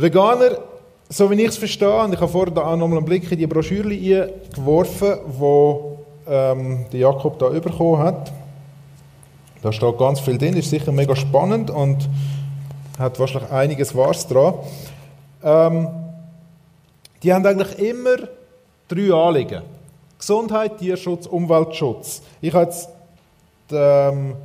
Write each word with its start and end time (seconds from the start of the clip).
Veganer, 0.00 0.58
so 1.08 1.28
wie 1.28 1.42
ich 1.42 1.48
es 1.48 1.56
verstehe, 1.56 2.04
und 2.04 2.14
ich 2.14 2.20
habe 2.20 2.30
vorher 2.30 2.56
auch 2.56 2.76
nochmal 2.76 2.98
einen 2.98 3.04
Blick 3.04 3.32
in 3.32 3.36
die 3.36 3.48
Broschüre 3.48 4.30
geworfen, 4.54 5.18
wo 5.26 5.98
ähm, 6.24 6.86
der 6.92 7.00
Jakob 7.00 7.36
da 7.40 7.48
bekommen 7.48 7.98
hat. 7.98 8.32
Da 9.60 9.72
steht 9.72 9.98
ganz 9.98 10.20
viel 10.20 10.38
drin, 10.38 10.56
ist 10.56 10.70
sicher 10.70 10.92
mega 10.92 11.16
spannend 11.16 11.70
und 11.70 12.08
hat 12.96 13.18
wahrscheinlich 13.18 13.50
einiges 13.50 13.92
Wahres 13.96 14.24
dran. 14.28 14.54
Ähm, 15.42 15.88
die 17.20 17.34
haben 17.34 17.44
eigentlich 17.44 17.76
immer 17.80 18.18
drei 18.86 19.12
Anliegen. 19.12 19.62
Gesundheit, 20.16 20.78
Tierschutz, 20.78 21.26
Umweltschutz. 21.26 22.22
Ich 22.40 22.54
habe 22.54 22.66
jetzt 22.66 22.88
die, 23.68 23.74
ähm, 23.74 24.36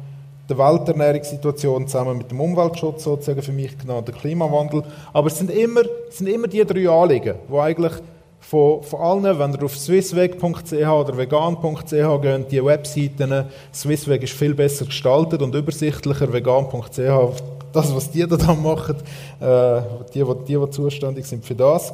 die 0.49 0.57
Welternährungssituation 0.57 1.87
zusammen 1.87 2.17
mit 2.17 2.31
dem 2.31 2.41
Umweltschutz 2.41 3.03
sozusagen 3.03 3.41
für 3.41 3.53
mich 3.53 3.77
genommen, 3.77 4.05
der 4.05 4.13
Klimawandel. 4.13 4.83
Aber 5.13 5.27
es 5.27 5.37
sind 5.37 5.49
immer, 5.49 5.81
es 6.09 6.17
sind 6.17 6.27
immer 6.27 6.47
die 6.47 6.65
drei 6.65 6.89
Anliegen, 6.89 7.35
die 7.49 7.57
eigentlich 7.57 7.93
von, 8.39 8.83
von 8.83 8.99
allen, 8.99 9.39
wenn 9.39 9.53
ihr 9.53 9.63
auf 9.63 9.77
swissweg.ch 9.77 10.73
oder 10.73 11.17
vegan.ch 11.17 12.21
geht, 12.21 12.51
die 12.51 12.63
Webseiten, 12.63 13.45
Swissweg 13.73 14.23
ist 14.23 14.33
viel 14.33 14.53
besser 14.53 14.85
gestaltet 14.85 15.41
und 15.41 15.55
übersichtlicher, 15.55 16.31
vegan.ch, 16.31 17.41
das, 17.71 17.95
was 17.95 18.11
die 18.11 18.27
da 18.27 18.53
machen, 18.53 18.97
äh, 19.39 19.81
die, 20.13 20.23
die, 20.23 20.35
die, 20.47 20.57
die 20.57 20.69
zuständig 20.69 21.25
sind 21.25 21.45
für 21.45 21.55
das, 21.55 21.93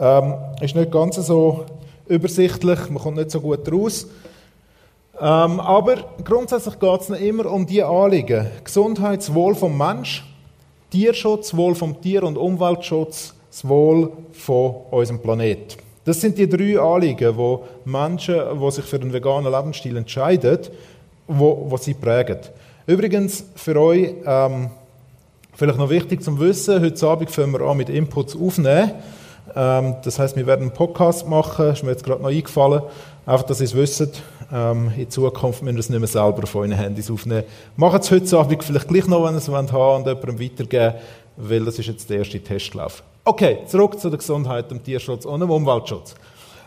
ähm, 0.00 0.34
ist 0.60 0.74
nicht 0.74 0.90
ganz 0.90 1.16
so 1.16 1.66
übersichtlich, 2.08 2.88
man 2.88 3.02
kommt 3.02 3.18
nicht 3.18 3.30
so 3.30 3.40
gut 3.40 3.70
raus. 3.70 4.06
Ähm, 5.20 5.60
aber 5.60 5.96
grundsätzlich 6.24 6.78
geht 6.78 7.00
es 7.02 7.10
immer 7.10 7.46
um 7.52 7.66
die 7.66 7.82
Anliegen. 7.82 8.46
Gesundheitswohl 8.64 9.54
vom 9.54 9.76
Mensch, 9.76 10.24
Tierschutz, 10.90 11.54
Wohl 11.54 11.74
vom 11.74 12.00
Tier 12.00 12.22
und 12.22 12.38
Umweltschutz, 12.38 13.34
das 13.50 13.68
Wohl 13.68 14.12
von 14.32 14.76
unserem 14.90 15.20
Planet. 15.20 15.76
Das 16.04 16.22
sind 16.22 16.38
die 16.38 16.48
drei 16.48 16.80
Anliegen, 16.80 17.36
wo 17.36 17.64
Menschen, 17.84 18.36
die 18.60 18.70
sich 18.70 18.84
für 18.86 18.96
einen 18.96 19.12
veganen 19.12 19.52
Lebensstil 19.52 19.98
entscheiden, 19.98 20.58
wo, 21.28 21.66
wo 21.68 21.76
sie 21.76 21.94
prägen. 21.94 22.38
Übrigens 22.86 23.44
für 23.54 23.78
euch 23.78 24.14
ähm, 24.24 24.70
vielleicht 25.52 25.78
noch 25.78 25.90
wichtig 25.90 26.22
zum 26.22 26.40
Wissen: 26.40 26.80
Heute 26.80 27.06
Abend 27.06 27.30
fangen 27.30 27.52
wir 27.52 27.60
an 27.60 27.76
mit 27.76 27.90
Inputs 27.90 28.34
aufnehmen. 28.34 28.92
Ähm, 29.54 29.96
das 30.02 30.18
heißt, 30.18 30.36
wir 30.36 30.46
werden 30.46 30.62
einen 30.62 30.72
Podcast 30.72 31.28
machen, 31.28 31.66
ist 31.66 31.82
mir 31.82 31.90
jetzt 31.90 32.04
gerade 32.04 32.22
noch 32.22 32.30
eingefallen. 32.30 32.82
Einfach, 33.26 33.46
dass 33.46 33.60
ihr 33.60 33.66
es 33.66 33.74
wisst, 33.74 34.22
ähm, 34.52 34.92
in 34.96 35.08
Zukunft 35.08 35.62
müsst 35.62 35.76
ihr 35.76 35.80
es 35.80 35.90
nicht 35.90 35.98
mehr 35.98 36.08
selber 36.08 36.42
auf 36.42 36.54
euren 36.54 36.72
Handys 36.72 37.10
aufnehmen. 37.10 37.44
Macht 37.76 38.02
es 38.02 38.10
heute 38.10 38.38
Abend 38.38 38.62
vielleicht 38.62 38.88
gleich 38.88 39.06
noch, 39.06 39.24
wenn 39.24 39.34
ihr 39.34 39.38
es 39.38 39.48
haben 39.48 39.72
wollt, 39.72 39.98
und 39.98 40.06
jemandem 40.06 40.40
weitergeben, 40.40 40.94
weil 41.36 41.64
das 41.64 41.78
ist 41.78 41.86
jetzt 41.86 42.10
der 42.10 42.18
erste 42.18 42.40
Testlauf. 42.40 43.02
Okay, 43.24 43.58
zurück 43.66 43.98
zu 43.98 44.08
der 44.08 44.18
Gesundheit, 44.18 44.70
dem 44.70 44.82
Tierschutz 44.82 45.24
und 45.24 45.40
dem 45.40 45.50
Umweltschutz. 45.50 46.14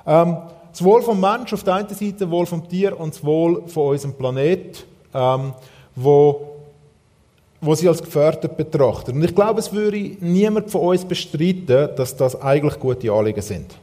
Ähm, 0.05 0.37
das 0.71 0.83
Wohl 0.83 1.01
vom 1.01 1.19
Mensch 1.19 1.53
auf 1.53 1.63
der 1.63 1.75
einen 1.75 1.89
Seite, 1.89 2.13
das 2.19 2.29
Wohl 2.29 2.45
vom 2.45 2.67
Tier 2.67 2.99
und 2.99 3.13
das 3.13 3.23
Wohl 3.23 3.67
von 3.67 3.89
unserem 3.89 4.13
Planet, 4.13 4.85
ähm, 5.13 5.53
wo 5.95 6.49
wo 7.63 7.73
sie 7.75 7.87
als 7.87 8.03
gefährdet 8.03 8.57
betrachten. 8.57 9.15
Und 9.15 9.23
ich 9.23 9.33
glaube, 9.33 9.61
es 9.61 9.71
würde 9.71 9.97
niemand 10.19 10.69
von 10.69 10.81
uns 10.81 11.05
bestreiten, 11.05 11.89
dass 11.95 12.15
das 12.17 12.39
eigentlich 12.41 12.77
gute 12.77 13.09
Anliegen 13.09 13.41
sind. 13.41 13.73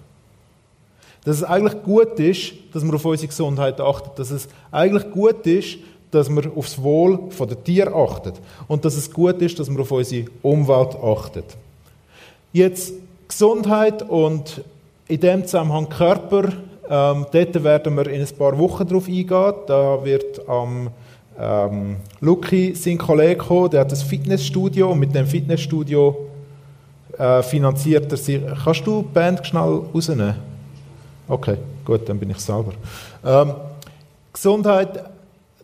Dass 1.24 1.36
es 1.36 1.44
eigentlich 1.44 1.82
gut 1.82 2.18
ist, 2.18 2.52
dass 2.72 2.82
wir 2.82 2.94
auf 2.94 3.04
unsere 3.04 3.28
Gesundheit 3.28 3.80
achten. 3.80 4.10
Dass 4.16 4.30
es 4.30 4.48
eigentlich 4.70 5.10
gut 5.10 5.46
ist, 5.46 5.78
dass 6.10 6.28
wir 6.28 6.50
aufs 6.56 6.80
Wohl 6.82 7.18
der 7.38 7.62
Tiere 7.62 7.94
achten. 7.94 8.32
Und 8.68 8.84
dass 8.84 8.96
es 8.96 9.10
gut 9.10 9.41
ist, 9.42 9.58
dass 9.58 9.70
wir 9.70 9.80
auf 9.80 9.91
unsere 9.91 10.26
Umwelt 10.42 10.96
achten. 10.96 11.44
Jetzt 12.52 12.94
Gesundheit 13.28 14.02
und 14.08 14.62
in 15.06 15.20
dem 15.20 15.44
Zusammenhang 15.44 15.88
Körper, 15.88 16.48
ähm, 16.88 17.26
dort 17.30 17.64
werden 17.64 17.97
wir 17.97 18.06
in 18.09 18.20
ein 18.20 18.36
paar 18.36 18.59
Wochen 18.59 18.86
darauf 18.86 19.06
eingehen. 19.06 19.54
Da 19.66 20.04
wird 20.04 20.48
am 20.48 20.91
ähm, 21.38 21.97
Luki, 22.20 22.75
sein 22.75 22.98
Kollege, 22.98 23.36
gekommen, 23.36 23.70
der 23.70 23.80
hat 23.80 23.92
ein 23.92 23.97
Fitnessstudio 23.97 24.91
und 24.91 24.98
mit 24.98 25.14
dem 25.14 25.26
Fitnessstudio 25.26 26.26
äh, 27.16 27.42
finanziert 27.42 28.10
er 28.10 28.19
sich. 28.19 28.41
Kannst 28.64 28.86
du 28.86 29.03
die 29.03 29.09
Band 29.14 29.47
schnell 29.47 29.82
rausnehmen? 29.94 30.50
Okay, 31.30 31.58
gut, 31.84 32.08
dann 32.08 32.18
bin 32.18 32.30
ich 32.30 32.38
selber. 32.38 32.72
Ähm, 33.24 33.54
Gesundheit, 34.32 35.04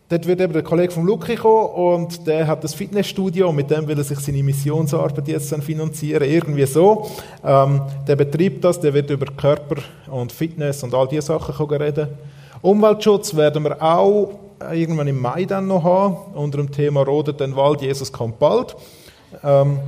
dort 0.07 0.25
wird 0.25 0.39
eben 0.39 0.53
der 0.53 0.63
Kollege 0.63 0.93
von 0.93 1.05
Luki 1.05 1.35
kommen 1.35 1.67
und 1.97 2.25
der 2.25 2.47
hat 2.47 2.63
das 2.63 2.73
Fitnessstudio 2.73 3.49
und 3.49 3.57
mit 3.57 3.69
dem 3.69 3.85
will 3.85 3.97
er 3.97 4.05
sich 4.05 4.17
seine 4.19 4.41
Missionsarbeit 4.43 5.27
jetzt 5.27 5.51
dann 5.51 5.61
finanzieren, 5.61 6.23
irgendwie 6.23 6.65
so. 6.65 7.09
Ähm, 7.43 7.81
der 8.07 8.15
betreibt 8.15 8.63
das, 8.63 8.79
der 8.79 8.93
wird 8.93 9.09
über 9.09 9.25
Körper 9.25 9.81
und 10.09 10.31
Fitness 10.31 10.83
und 10.83 10.93
all 10.93 11.05
diese 11.05 11.23
Sachen 11.23 11.67
reden. 11.69 12.07
Umweltschutz 12.61 13.35
werden 13.35 13.65
wir 13.65 13.81
auch 13.81 14.39
irgendwann 14.71 15.07
im 15.07 15.19
Mai 15.19 15.43
dann 15.43 15.67
noch 15.67 15.83
haben, 15.83 16.15
unter 16.33 16.59
dem 16.59 16.71
Thema 16.71 17.01
Rodet 17.01 17.41
den 17.41 17.57
Wald, 17.57 17.81
Jesus 17.81 18.09
kommt 18.09 18.39
bald. 18.39 18.73
Ähm, 19.43 19.79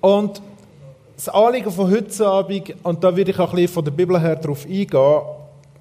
und 0.00 0.40
das 1.24 1.34
Anliegen 1.34 1.70
von 1.70 1.90
heute 1.90 2.26
Abend, 2.26 2.74
und 2.82 3.02
da 3.02 3.16
würde 3.16 3.30
ich 3.30 3.38
auch 3.38 3.48
ein 3.48 3.56
bisschen 3.56 3.72
von 3.72 3.84
der 3.84 3.92
Bibel 3.92 4.20
her 4.20 4.36
darauf 4.36 4.66
eingehen, 4.66 5.22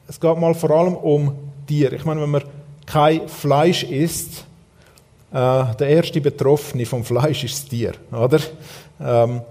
es 0.07 0.17
geht 0.17 0.37
mal 0.37 0.53
vor 0.53 0.71
allem 0.71 0.95
um 0.95 1.35
Tiere. 1.67 1.95
Ich 1.95 2.05
meine, 2.05 2.21
wenn 2.21 2.29
man 2.29 2.43
kein 2.85 3.27
Fleisch 3.27 3.83
isst, 3.83 4.45
äh, 5.33 5.65
der 5.79 5.87
erste 5.87 6.21
Betroffene 6.21 6.85
vom 6.85 7.03
Fleisch 7.03 7.43
ist 7.43 7.55
das 7.55 7.65
Tier, 7.65 7.91
oder? 8.11 8.39
Ähm, 9.01 9.41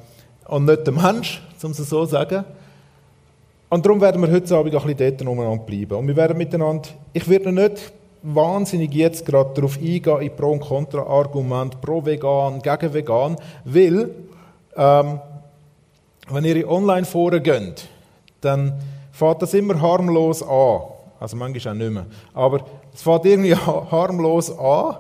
und 0.48 0.64
nicht 0.64 0.86
der 0.86 0.94
Mensch, 0.94 1.42
um 1.62 1.72
es 1.72 1.76
so 1.76 2.04
zu 2.06 2.06
sagen. 2.06 2.44
Und 3.68 3.84
darum 3.84 4.00
werden 4.00 4.22
wir 4.22 4.30
heute 4.30 4.56
Abend 4.56 4.74
ein 4.74 4.82
bisschen 4.96 5.16
dort 5.18 5.28
umeinander 5.28 5.64
bleiben. 5.64 5.98
Und 5.98 6.08
wir 6.08 6.16
werden 6.16 6.38
miteinander, 6.38 6.88
ich 7.12 7.28
werde 7.28 7.52
nicht 7.52 7.92
wahnsinnig 8.22 8.94
jetzt 8.94 9.26
gerade 9.26 9.52
darauf 9.54 9.76
eingehen, 9.76 10.20
in 10.20 10.36
Pro- 10.36 10.52
und 10.52 10.60
Kontra-Argument, 10.60 11.80
pro-vegan, 11.82 12.62
gegen 12.62 12.94
vegan, 12.94 13.36
weil, 13.64 14.10
ähm, 14.76 15.20
wenn 16.34 16.44
ihr 16.44 16.56
in 16.56 16.64
Online-Foren 16.66 17.42
geht, 17.42 17.88
dann 18.40 18.72
fängt 19.12 19.42
das 19.42 19.54
immer 19.54 19.80
harmlos 19.80 20.42
an. 20.42 20.80
Also 21.20 21.36
manchmal 21.36 21.74
auch 21.74 21.78
nicht 21.78 21.90
mehr. 21.90 22.06
Aber 22.34 22.60
es 22.92 23.02
fängt 23.02 23.24
irgendwie 23.24 23.54
harmlos 23.56 24.56
an 24.58 24.96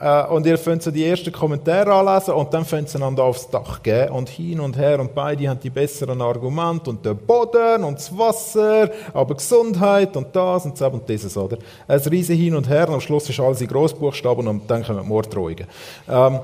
äh, 0.00 0.24
und 0.26 0.46
ihr 0.46 0.56
könnt 0.56 0.82
so 0.82 0.90
die 0.90 1.04
ersten 1.04 1.32
Kommentare 1.32 1.92
anlesen 1.92 2.34
und 2.34 2.54
dann 2.54 2.66
könnt 2.66 2.88
ihr 2.88 2.96
einander 2.96 3.24
aufs 3.24 3.50
Dach 3.50 3.82
gehen 3.82 4.10
und 4.10 4.28
hin 4.28 4.60
und 4.60 4.76
her 4.76 5.00
und 5.00 5.14
beide 5.14 5.48
haben 5.48 5.60
die 5.60 5.70
besseren 5.70 6.22
Argumente 6.22 6.90
und 6.90 7.04
der 7.04 7.14
Boden 7.14 7.84
und 7.84 7.98
das 7.98 8.16
Wasser, 8.16 8.90
aber 9.12 9.34
Gesundheit 9.34 10.16
und 10.16 10.34
das 10.34 10.64
und 10.64 10.80
das 10.80 10.92
und 10.92 11.08
dieses, 11.08 11.36
oder? 11.36 11.58
Ein 11.86 11.98
riesen 12.00 12.36
Hin 12.36 12.54
und 12.54 12.68
Her 12.68 12.88
und 12.88 12.94
am 12.94 13.00
Schluss 13.00 13.28
ist 13.28 13.40
alles 13.40 13.60
in 13.60 13.68
Großbuchstaben 13.68 14.46
und 14.46 14.70
dann 14.70 14.84
kommen 14.84 15.06
Morddrohungen. 15.06 15.66
Ähm, 16.08 16.40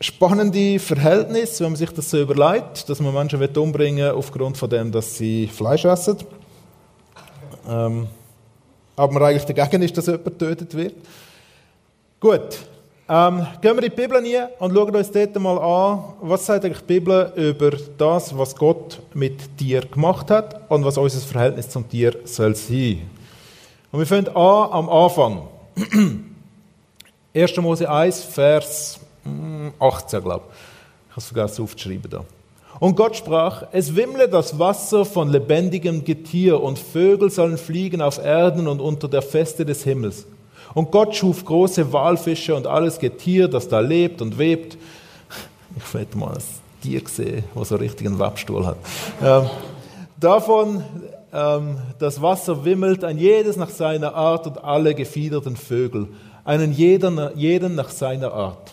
spannende 0.00 0.78
Verhältnis, 0.78 1.60
wenn 1.60 1.68
man 1.68 1.76
sich 1.76 1.90
das 1.90 2.10
so 2.10 2.20
überlegt, 2.20 2.88
dass 2.88 3.00
man 3.00 3.12
Menschen 3.12 3.44
umbringen 3.56 4.04
will 4.06 4.12
aufgrund 4.12 4.56
von 4.56 4.70
dem, 4.70 4.90
dass 4.90 5.16
sie 5.16 5.46
Fleisch 5.46 5.84
essen. 5.84 6.16
Ähm, 7.68 8.06
aber 8.96 9.12
man 9.12 9.22
eigentlich 9.22 9.44
dagegen 9.44 9.82
ist, 9.82 9.96
dass 9.96 10.06
jemand 10.06 10.24
getötet 10.24 10.74
wird. 10.74 10.94
Gut, 12.18 12.58
ähm, 13.08 13.46
gehen 13.60 13.76
wir 13.76 13.82
in 13.82 13.90
die 13.90 13.96
Bibel 13.96 14.16
rein 14.16 14.48
und 14.58 14.74
schauen 14.74 14.94
uns 14.94 15.10
dort 15.10 15.38
mal 15.38 15.58
an, 15.58 16.04
was 16.20 16.46
sagt 16.46 16.64
eigentlich 16.64 16.80
die 16.80 17.00
Bibel 17.00 17.32
über 17.36 17.72
das, 17.98 18.36
was 18.36 18.54
Gott 18.54 19.00
mit 19.14 19.56
Tier 19.58 19.82
gemacht 19.82 20.30
hat 20.30 20.70
und 20.70 20.84
was 20.84 20.96
unser 20.96 21.20
Verhältnis 21.20 21.68
zum 21.68 21.88
Tier 21.88 22.16
soll 22.24 22.54
sein. 22.54 23.10
Und 23.92 23.98
wir 23.98 24.06
fangen 24.06 24.28
an 24.28 24.72
am 24.72 24.88
Anfang. 24.88 25.48
1. 27.34 27.56
Mose 27.58 27.88
1, 27.88 28.22
Vers 28.22 29.00
18, 29.24 30.18
hm, 30.18 30.24
glaube 30.24 30.44
ich. 30.48 30.56
Ich 31.08 31.12
habe 31.12 31.20
es 31.20 31.26
vergessen 31.26 31.62
aufzuschreiben 31.62 32.10
da. 32.10 32.24
Und 32.78 32.96
Gott 32.96 33.16
sprach, 33.16 33.64
es 33.72 33.94
wimmle 33.94 34.28
das 34.28 34.58
Wasser 34.58 35.04
von 35.04 35.28
lebendigem 35.28 36.04
Getier 36.04 36.62
und 36.62 36.78
Vögel 36.78 37.30
sollen 37.30 37.58
fliegen 37.58 38.00
auf 38.00 38.18
Erden 38.18 38.68
und 38.68 38.80
unter 38.80 39.08
der 39.08 39.22
Feste 39.22 39.66
des 39.66 39.84
Himmels. 39.84 40.26
Und 40.72 40.90
Gott 40.90 41.14
schuf 41.16 41.44
große 41.44 41.92
Walfische 41.92 42.54
und 42.54 42.66
alles 42.66 42.98
Getier, 42.98 43.48
das 43.48 43.68
da 43.68 43.80
lebt 43.80 44.22
und 44.22 44.38
webt. 44.38 44.78
Ich 45.76 45.94
hätte 45.94 46.16
mal 46.16 46.34
ein 46.34 46.42
Tier 46.80 47.00
gesehen, 47.00 47.44
das 47.54 47.68
so 47.68 47.76
einen 47.76 48.18
Webstuhl 48.18 48.64
hat. 48.64 48.76
Ähm, 49.22 49.50
davon 50.18 50.82
ähm, 51.32 51.76
das 51.98 52.22
Wasser 52.22 52.64
wimmelt, 52.64 53.04
ein 53.04 53.18
jedes 53.18 53.56
nach 53.56 53.70
seiner 53.70 54.14
Art 54.14 54.46
und 54.46 54.64
alle 54.64 54.94
gefiederten 54.94 55.56
Vögel, 55.56 56.08
einen 56.44 56.72
jeden, 56.72 57.20
jeden 57.36 57.74
nach 57.74 57.90
seiner 57.90 58.32
Art. 58.32 58.72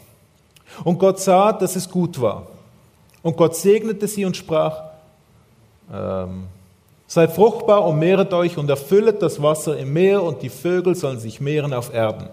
Und 0.84 1.00
Gott 1.00 1.20
sah, 1.20 1.54
dass 1.54 1.76
es 1.76 1.90
gut 1.90 2.20
war. 2.20 2.48
Und 3.22 3.36
Gott 3.38 3.56
segnete 3.56 4.08
sie 4.08 4.26
und 4.26 4.38
sprach, 4.38 4.84
ähm, 5.94 6.48
Seid 7.10 7.32
fruchtbar 7.32 7.86
und 7.86 8.00
mehret 8.00 8.34
euch 8.34 8.58
und 8.58 8.70
erfüllet 8.70 9.22
das 9.22 9.42
Wasser 9.42 9.78
im 9.78 9.94
Meer 9.94 10.22
und 10.22 10.42
die 10.42 10.50
Vögel 10.50 10.94
sollen 10.94 11.20
sich 11.20 11.40
mehren 11.40 11.74
auf 11.74 11.94
Erden. 11.94 12.28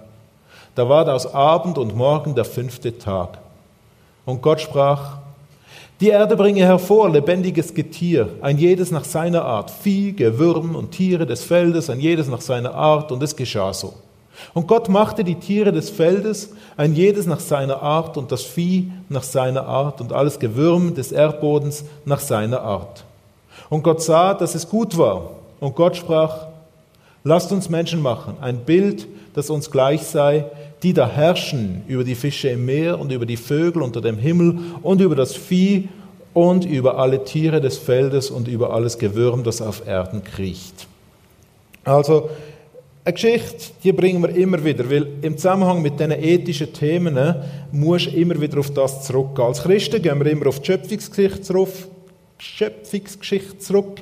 Da 0.75 0.89
war 0.89 1.05
das 1.05 1.33
Abend 1.33 1.79
und 1.79 1.95
Morgen 1.95 2.35
der 2.35 2.45
fünfte 2.45 2.99
Tag. 2.99 3.39
Und 4.25 4.43
Gott 4.43 4.61
sprach, 4.61 5.19
die 6.01 6.09
Erde 6.09 6.37
bringe 6.37 6.63
hervor 6.63 7.09
lebendiges 7.09 7.73
Getier, 7.73 8.31
ein 8.43 8.59
jedes 8.59 8.91
nach 8.91 9.05
seiner 9.05 9.45
Art, 9.45 9.71
Vieh, 9.71 10.13
Gewürm 10.13 10.75
und 10.75 10.91
Tiere 10.91 11.25
des 11.25 11.45
Feldes, 11.45 11.89
ein 11.89 12.01
jedes 12.01 12.27
nach 12.27 12.41
seiner 12.41 12.75
Art, 12.75 13.13
und 13.13 13.23
es 13.23 13.37
geschah 13.37 13.73
so. 13.73 13.95
Und 14.53 14.69
Gott 14.69 14.89
machte 14.89 15.25
die 15.25 15.37
Tiere 15.37 15.73
des 15.73 15.91
Feldes, 15.91 16.51
ein 16.77 16.95
jedes 16.95 17.27
nach 17.27 17.41
seiner 17.41 17.83
Art, 17.83 18.17
und 18.17 18.33
das 18.33 18.43
Vieh 18.43 18.91
nach 19.09 19.23
seiner 19.23 19.67
Art, 19.67 20.01
und 20.01 20.13
alles 20.13 20.39
Gewürm 20.39 20.95
des 20.95 21.13
Erdbodens 21.13 21.85
nach 22.05 22.21
seiner 22.21 22.63
Art. 22.63 23.05
Und 23.71 23.83
Gott 23.83 24.03
sah, 24.03 24.35
dass 24.35 24.55
es 24.55 24.69
gut 24.69 24.99
war. 24.99 25.31
Und 25.61 25.77
Gott 25.77 25.97
sprach, 25.97 26.49
lasst 27.23 27.53
uns 27.53 27.69
Menschen 27.71 28.03
machen, 28.03 28.37
ein 28.41 28.59
Bild, 28.59 29.07
das 29.35 29.51
uns 29.51 29.71
gleich 29.71 30.03
sei, 30.03 30.45
die 30.83 30.93
da 30.93 31.09
herrschen 31.09 31.83
über 31.89 32.05
die 32.05 32.15
Fische 32.15 32.49
im 32.49 32.67
Meer 32.67 33.01
und 33.01 33.11
über 33.11 33.27
die 33.27 33.37
Vögel 33.37 33.83
unter 33.83 34.01
dem 34.01 34.19
Himmel 34.19 34.59
und 34.83 35.01
über 35.01 35.17
das 35.17 35.35
Vieh 35.35 35.89
und 36.35 36.65
über 36.65 36.99
alle 36.99 37.25
Tiere 37.25 37.61
des 37.61 37.79
Feldes 37.79 38.31
und 38.31 38.49
über 38.49 38.73
alles 38.73 38.99
Gewürm, 38.99 39.45
das 39.45 39.63
auf 39.63 39.87
Erden 39.87 40.23
kriecht. 40.23 40.87
Also, 41.85 42.29
eine 43.05 43.12
Geschichte, 43.12 43.73
die 43.83 43.93
bringen 43.93 44.23
wir 44.23 44.35
immer 44.35 44.65
wieder, 44.65 44.89
weil 44.89 45.06
im 45.21 45.37
Zusammenhang 45.37 45.83
mit 45.83 46.01
diesen 46.01 46.12
ethischen 46.12 46.73
Themen 46.73 47.17
äh, 47.17 47.35
muss 47.71 48.06
immer 48.06 48.41
wieder 48.41 48.59
auf 48.59 48.71
das 48.73 49.05
zurückgehen. 49.05 49.49
Als 49.49 49.62
Christen 49.62 50.01
gehen 50.01 50.19
wir 50.25 50.31
immer 50.31 50.47
auf 50.47 50.61
die 50.61 50.67
Schöpfungsgeschichte 50.67 51.43
zurück, 51.43 51.69
Schöpfungsgeschichte 52.39 53.59
zurück 53.59 54.01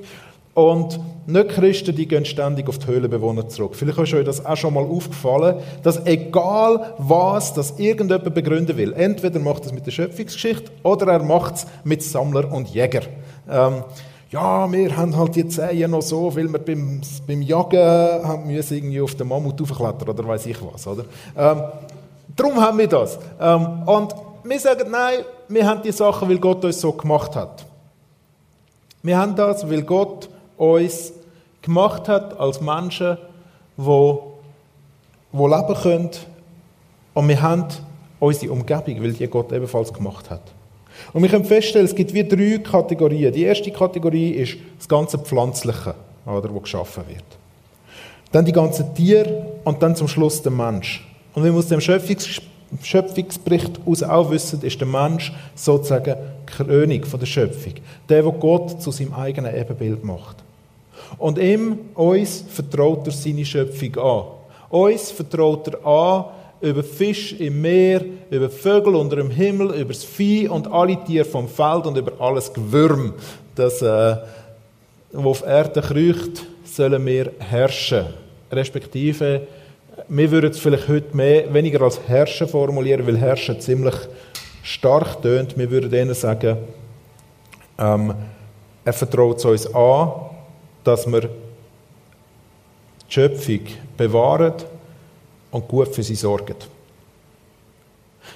und 0.54 1.00
Nicht-Christen, 1.26 1.96
die 1.96 2.06
gehen 2.06 2.24
ständig 2.24 2.68
auf 2.68 2.78
die 2.78 2.86
Höhlenbewohner 2.86 3.48
zurück. 3.48 3.74
Vielleicht 3.74 3.98
ist 3.98 4.14
euch 4.14 4.24
das 4.24 4.44
auch 4.46 4.56
schon 4.56 4.74
mal 4.74 4.84
aufgefallen, 4.84 5.56
dass 5.82 6.06
egal 6.06 6.94
was 6.98 7.54
das 7.54 7.78
irgendjemand 7.78 8.32
begründen 8.32 8.76
will, 8.76 8.92
entweder 8.92 9.40
macht 9.40 9.64
es 9.64 9.72
mit 9.72 9.84
der 9.84 9.90
Schöpfungsgeschichte 9.90 10.70
oder 10.84 11.08
er 11.08 11.24
macht 11.24 11.56
es 11.56 11.66
mit 11.82 12.04
Sammler 12.04 12.52
und 12.52 12.68
Jäger. 12.68 13.02
Ähm, 13.50 13.82
ja, 14.32 14.72
wir 14.72 14.96
haben 14.96 15.14
halt 15.14 15.36
die 15.36 15.46
Zehen 15.46 15.90
noch 15.90 16.00
so, 16.00 16.34
weil 16.34 16.50
wir 16.50 16.58
beim, 16.58 17.02
beim 17.26 17.42
Jagen 17.42 18.26
haben 18.26 18.46
müssen 18.46 18.78
irgendwie 18.78 19.02
auf 19.02 19.14
den 19.14 19.28
Mammut 19.28 19.60
aufklettern 19.60 20.08
oder 20.08 20.26
weiß 20.26 20.46
ich 20.46 20.56
was, 20.62 20.86
oder? 20.86 21.04
Ähm, 21.36 21.62
darum 22.34 22.58
haben 22.58 22.78
wir 22.78 22.88
das. 22.88 23.18
Ähm, 23.38 23.82
und 23.84 24.14
wir 24.42 24.58
sagen, 24.58 24.90
nein, 24.90 25.18
wir 25.48 25.66
haben 25.66 25.82
die 25.82 25.92
Sachen, 25.92 26.30
weil 26.30 26.38
Gott 26.38 26.64
uns 26.64 26.80
so 26.80 26.92
gemacht 26.92 27.36
hat. 27.36 27.66
Wir 29.02 29.18
haben 29.18 29.36
das, 29.36 29.68
weil 29.68 29.82
Gott 29.82 30.30
uns 30.56 31.12
gemacht 31.60 32.08
hat 32.08 32.38
als 32.40 32.58
Menschen, 32.58 33.18
wo, 33.76 34.38
wo 35.30 35.46
leben 35.46 35.74
können. 35.74 36.10
Und 37.12 37.28
wir 37.28 37.42
haben 37.42 37.66
unsere 38.18 38.50
Umgebung, 38.50 39.02
weil 39.02 39.12
die 39.12 39.26
Gott 39.28 39.52
ebenfalls 39.52 39.92
gemacht 39.92 40.30
hat. 40.30 40.40
Und 41.12 41.22
wir 41.22 41.28
können 41.28 41.44
feststellen, 41.44 41.86
es 41.86 41.94
gibt 41.94 42.12
wie 42.14 42.24
drei 42.24 42.58
Kategorien. 42.58 43.32
Die 43.32 43.42
erste 43.42 43.70
Kategorie 43.70 44.30
ist 44.30 44.56
das 44.78 44.88
ganze 44.88 45.18
Pflanzliche, 45.18 45.94
oder, 46.26 46.48
das 46.48 46.62
geschaffen 46.62 47.04
wird. 47.08 47.24
Dann 48.30 48.44
die 48.44 48.52
ganzen 48.52 48.94
Tiere 48.94 49.46
und 49.64 49.82
dann 49.82 49.94
zum 49.94 50.08
Schluss 50.08 50.40
der 50.40 50.52
Mensch. 50.52 51.06
Und 51.34 51.44
wenn 51.44 51.52
wir 51.52 51.58
aus 51.58 51.68
dem 51.68 51.80
Schöpfungs 51.80 52.40
Schöpfungsbericht 52.82 53.80
aus 53.84 54.02
auch 54.02 54.30
wissen, 54.30 54.62
ist 54.62 54.80
der 54.80 54.88
Mensch 54.88 55.32
sozusagen 55.54 56.16
König 56.46 57.06
von 57.06 57.20
der 57.20 57.26
Schöpfung. 57.26 57.74
Der, 58.08 58.22
der 58.22 58.32
Gott 58.32 58.80
zu 58.80 58.90
seinem 58.90 59.12
eigenen 59.12 59.54
Ebenbild 59.54 60.02
macht. 60.04 60.36
Und 61.18 61.38
ihm, 61.38 61.78
uns, 61.94 62.44
vertraut 62.48 63.06
er 63.06 63.12
seine 63.12 63.44
Schöpfung 63.44 63.96
an. 63.96 64.24
Uns 64.70 65.10
vertraut 65.10 65.68
er 65.68 65.86
an 65.86 66.24
über 66.62 66.84
Fisch 66.84 67.32
im 67.34 67.60
Meer, 67.60 68.02
über 68.30 68.48
Vögel 68.48 68.94
unter 68.94 69.16
dem 69.16 69.30
Himmel, 69.30 69.74
über 69.74 69.92
das 69.92 70.04
Vieh 70.04 70.48
und 70.48 70.70
alle 70.70 70.96
Tiere 71.04 71.24
vom 71.24 71.48
Feld 71.48 71.86
und 71.86 71.98
über 71.98 72.12
alles 72.20 72.52
Gewürm, 72.52 73.14
das 73.56 73.82
äh, 73.82 74.16
auf 75.12 75.44
Erde 75.44 75.82
kriecht, 75.82 76.46
sollen 76.64 77.04
wir 77.04 77.32
herrschen. 77.38 78.06
Respektive, 78.50 79.42
wir 80.08 80.30
würden 80.30 80.50
es 80.50 80.58
vielleicht 80.58 80.88
heute 80.88 81.16
mehr, 81.16 81.52
weniger 81.52 81.82
als 81.82 82.00
herrschen 82.06 82.48
formulieren, 82.48 83.06
weil 83.06 83.18
herrschen 83.18 83.60
ziemlich 83.60 83.94
stark 84.62 85.20
tönt. 85.20 85.58
Wir 85.58 85.70
würden 85.70 85.90
denen 85.90 86.14
sagen, 86.14 86.58
ähm, 87.78 88.14
er 88.84 88.92
vertraut 88.92 89.38
es 89.38 89.44
uns 89.44 89.74
an, 89.74 90.12
dass 90.84 91.10
wir 91.10 91.22
die 91.22 91.28
Schöpfung 93.08 93.60
bewahren 93.96 94.54
und 95.52 95.68
gut 95.68 95.94
für 95.94 96.02
sie 96.02 96.16
sorgen. 96.16 96.56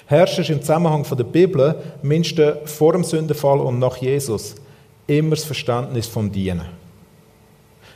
Herrscher 0.05 0.41
ist 0.41 0.49
im 0.49 0.61
Zusammenhang 0.61 1.03
von 1.03 1.17
der 1.17 1.25
Bibel, 1.25 1.75
mindestens 2.01 2.71
vor 2.71 2.93
dem 2.93 3.03
Sündenfall 3.03 3.59
und 3.59 3.79
nach 3.79 3.97
Jesus, 3.97 4.55
immer 5.05 5.31
das 5.31 5.43
Verständnis 5.43 6.07
vom 6.07 6.31
Dienen. 6.31 6.65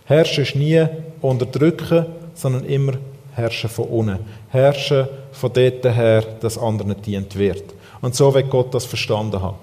Herrschen 0.06 0.44
ist 0.44 0.56
nie 0.56 0.86
unterdrücken, 1.22 2.06
sondern 2.34 2.66
immer 2.66 2.94
herrschen 3.34 3.70
von 3.70 3.86
unten. 3.86 4.20
Herrschen 4.50 5.08
von 5.32 5.54
dort 5.54 5.86
her, 5.86 6.22
dass 6.42 6.58
anderen 6.58 7.02
dient 7.02 7.38
wird. 7.38 7.64
Und 8.02 8.16
so 8.16 8.34
wird 8.34 8.50
Gott 8.50 8.74
das 8.74 8.86
verstanden 8.86 9.42
haben. 9.42 9.58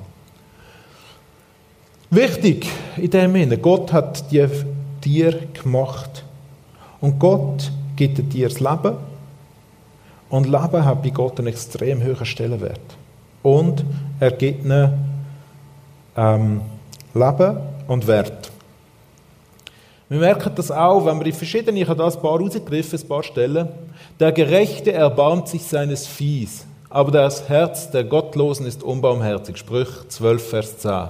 Wichtig 2.11 2.67
in 2.97 3.11
dem 3.11 3.33
Sinne, 3.35 3.59
Gott 3.59 3.93
hat 3.93 4.31
die 4.31 4.47
Tier 5.03 5.39
gemacht. 5.53 6.25
Und 7.01 7.19
Gott 7.19 7.71
gibt 7.97 8.31
Tier 8.31 8.49
das 8.49 8.61
Leben. 8.61 8.97
Und 10.31 10.45
Leben 10.47 10.85
hat 10.85 11.03
bei 11.03 11.11
Gott 11.11 11.39
einen 11.39 11.49
extrem 11.49 12.03
hohen 12.03 12.27
Stellenwert. 12.27 12.81
Und 13.43 13.85
er 14.21 14.31
gibt 14.33 14.65
ihnen 14.65 14.93
ähm, 16.17 16.61
Leben 17.15 17.57
und 17.87 18.07
Wert. 18.07 18.51
Wir 20.09 20.19
merken 20.19 20.53
das 20.55 20.71
auch, 20.71 21.05
wenn 21.05 21.19
wir 21.19 21.27
in 21.27 21.33
verschiedenen, 21.33 21.77
ich 21.77 21.89
habe 21.89 21.99
da 21.99 22.07
ein 22.07 22.21
paar 22.21 22.39
rausgegriffen, 22.39 22.99
ein 22.99 23.09
paar 23.09 23.23
Stellen. 23.23 23.69
Der 24.19 24.33
Gerechte 24.33 24.93
erbarmt 24.93 25.49
sich 25.49 25.63
seines 25.65 26.07
Viehs, 26.07 26.67
aber 26.89 27.11
das 27.11 27.49
Herz 27.49 27.91
der 27.91 28.05
Gottlosen 28.05 28.67
ist 28.67 28.83
unbarmherzig. 28.83 29.59
Sprüch 29.59 29.89
12, 30.09 30.49
Vers 30.49 30.79
10. 30.79 31.09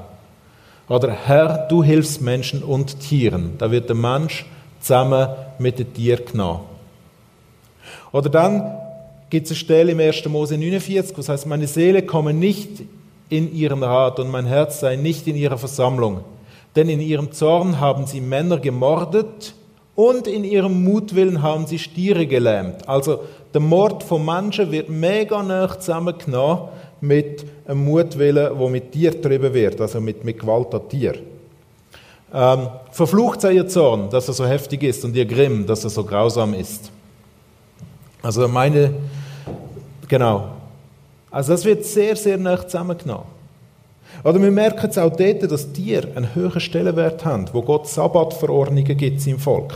Oder 0.88 1.12
Herr, 1.12 1.67
du 1.69 1.85
hilfst 1.85 2.20
Menschen 2.23 2.62
und 2.62 2.99
Tieren. 3.00 3.55
Da 3.59 3.70
wird 3.70 3.88
der 3.88 3.97
Mensch 3.97 4.47
zusammen 4.81 5.29
mit 5.59 5.79
dem 5.79 5.93
Tier 5.93 6.17
genommen. 6.17 6.61
Oder 8.11 8.31
dann 8.31 8.79
gibt 9.31 9.47
es 9.47 9.53
eine 9.53 9.59
Stelle 9.59 9.93
im 9.93 10.01
1. 10.01 10.27
Mose 10.27 10.57
49, 10.57 11.17
wo 11.17 11.20
es 11.20 11.29
heißt, 11.29 11.47
meine 11.47 11.67
Seele 11.67 12.03
komme 12.03 12.32
nicht 12.32 12.82
in 13.29 13.55
ihren 13.55 13.82
Rat 13.82 14.19
und 14.19 14.31
mein 14.31 14.47
Herz 14.47 14.81
sei 14.81 14.97
nicht 14.97 15.27
in 15.27 15.37
ihrer 15.37 15.58
Versammlung. 15.58 16.20
Denn 16.77 16.89
in 16.89 17.01
ihrem 17.01 17.32
Zorn 17.32 17.81
haben 17.81 18.06
sie 18.06 18.20
Männer 18.20 18.58
gemordet 18.58 19.55
und 19.94 20.27
in 20.27 20.44
ihrem 20.44 20.85
Mutwillen 20.85 21.43
haben 21.43 21.67
sie 21.67 21.79
Stiere 21.79 22.27
gelähmt. 22.27 22.89
Also 22.89 23.20
der 23.53 23.61
Mord 23.61 24.03
von 24.03 24.25
Menschen 24.25 24.70
wird 24.70 24.89
mega 24.89 25.43
nah 25.43 25.79
zusammengenommen 25.79 26.69
mit 27.01 27.44
einem 27.67 27.85
Mutwillen, 27.85 28.58
der 28.58 28.69
mit 28.69 28.93
Tier 28.93 29.11
getrieben 29.11 29.53
wird, 29.53 29.81
also 29.81 30.01
mit, 30.01 30.25
mit 30.25 30.39
Gewalt 30.39 30.75
an 30.75 30.89
Tier. 30.89 31.15
Ähm, 32.32 32.69
verflucht 32.91 33.41
sei 33.41 33.53
ihr 33.53 33.67
Zorn, 33.69 34.11
dass 34.11 34.29
er 34.29 34.35
so 34.35 34.47
heftig 34.47 34.82
ist 34.82 35.05
und 35.05 35.17
ihr 35.17 35.25
Grimm, 35.25 35.67
dass 35.67 35.85
er 35.85 35.91
so 35.91 36.05
grausam 36.05 36.55
ist. 36.55 36.91
Also 38.23 38.47
meine, 38.49 38.93
genau. 40.08 40.50
Also 41.31 41.53
das 41.53 41.65
wird 41.65 41.84
sehr, 41.84 42.17
sehr 42.17 42.38
nah 42.38 42.67
zusammengenommen. 42.67 43.27
Oder 44.24 44.41
wir 44.41 44.50
merken 44.50 44.88
es 44.91 44.98
auch 44.98 45.15
dort, 45.15 45.50
dass 45.50 45.72
Tiere 45.72 46.08
einen 46.17 46.34
höheren 46.34 46.60
Stellenwert 46.60 47.24
haben, 47.24 47.46
wo 47.53 47.62
Gott 47.62 47.86
Sabbatverordnungen 47.86 48.96
gibt 48.96 49.27
im 49.27 49.38
Volk 49.38 49.74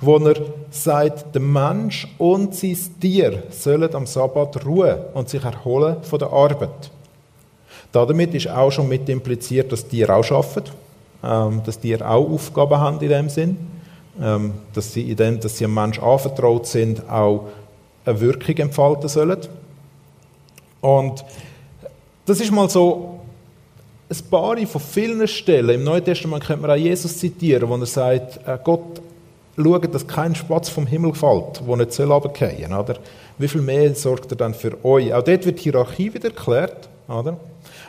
wo 0.00 0.16
er 0.16 0.36
sagt, 0.70 1.34
der 1.34 1.40
Mensch 1.40 2.08
und 2.18 2.54
sein 2.54 2.76
Tier 3.00 3.42
sollen 3.50 3.94
am 3.94 4.06
Sabbat 4.06 4.64
ruhen 4.64 4.96
und 5.14 5.28
sich 5.28 5.42
erholen 5.42 5.96
von 6.02 6.18
der 6.18 6.32
Arbeit. 6.32 6.90
Damit 7.92 8.34
ist 8.34 8.48
auch 8.48 8.70
schon 8.70 8.88
mit 8.88 9.08
impliziert, 9.08 9.70
dass 9.70 9.86
Tiere 9.86 10.14
auch 10.14 10.30
arbeiten, 10.30 10.70
ähm, 11.22 11.62
dass 11.64 11.78
Tiere 11.78 12.08
auch 12.08 12.28
Aufgaben 12.28 12.78
haben 12.78 13.00
in 13.00 13.08
dem 13.08 13.28
Sinn, 13.28 13.56
ähm, 14.20 14.54
dass 14.72 14.92
sie 14.92 15.10
in 15.10 15.16
dem, 15.16 15.40
dass 15.40 15.58
sie 15.58 15.64
einem 15.64 15.74
Mensch 15.74 15.98
anvertraut 15.98 16.66
sind, 16.66 17.08
auch 17.08 17.48
eine 18.04 18.20
Wirkung 18.20 18.56
entfalten 18.56 19.08
sollen. 19.08 19.38
Und 20.80 21.24
das 22.26 22.40
ist 22.40 22.50
mal 22.50 22.68
so 22.68 23.20
ein 24.10 24.30
paar 24.30 24.56
von 24.66 24.80
vielen 24.80 25.26
Stellen. 25.26 25.70
Im 25.70 25.84
Neuen 25.84 26.04
Testament 26.04 26.44
könnte 26.44 26.62
man 26.62 26.70
auch 26.70 26.76
Jesus 26.76 27.18
zitieren, 27.18 27.68
wo 27.68 27.76
er 27.76 27.86
sagt, 27.86 28.46
äh, 28.46 28.58
Gott 28.62 29.00
schauen, 29.56 29.92
dass 29.92 30.06
kein 30.06 30.34
Spatz 30.34 30.68
vom 30.68 30.86
Himmel 30.86 31.14
fällt, 31.14 31.62
der 31.66 31.76
nicht 31.76 32.00
runterfallen 32.00 32.68
soll. 32.68 32.78
Oder? 32.78 32.94
Wie 33.38 33.48
viel 33.48 33.62
mehr 33.62 33.94
sorgt 33.94 34.30
er 34.32 34.36
dann 34.36 34.54
für 34.54 34.84
euch? 34.84 35.12
Auch 35.14 35.22
dort 35.22 35.46
wird 35.46 35.58
die 35.58 35.62
Hierarchie 35.64 36.12
wieder 36.12 36.28
erklärt. 36.28 36.88
Oder? 37.08 37.36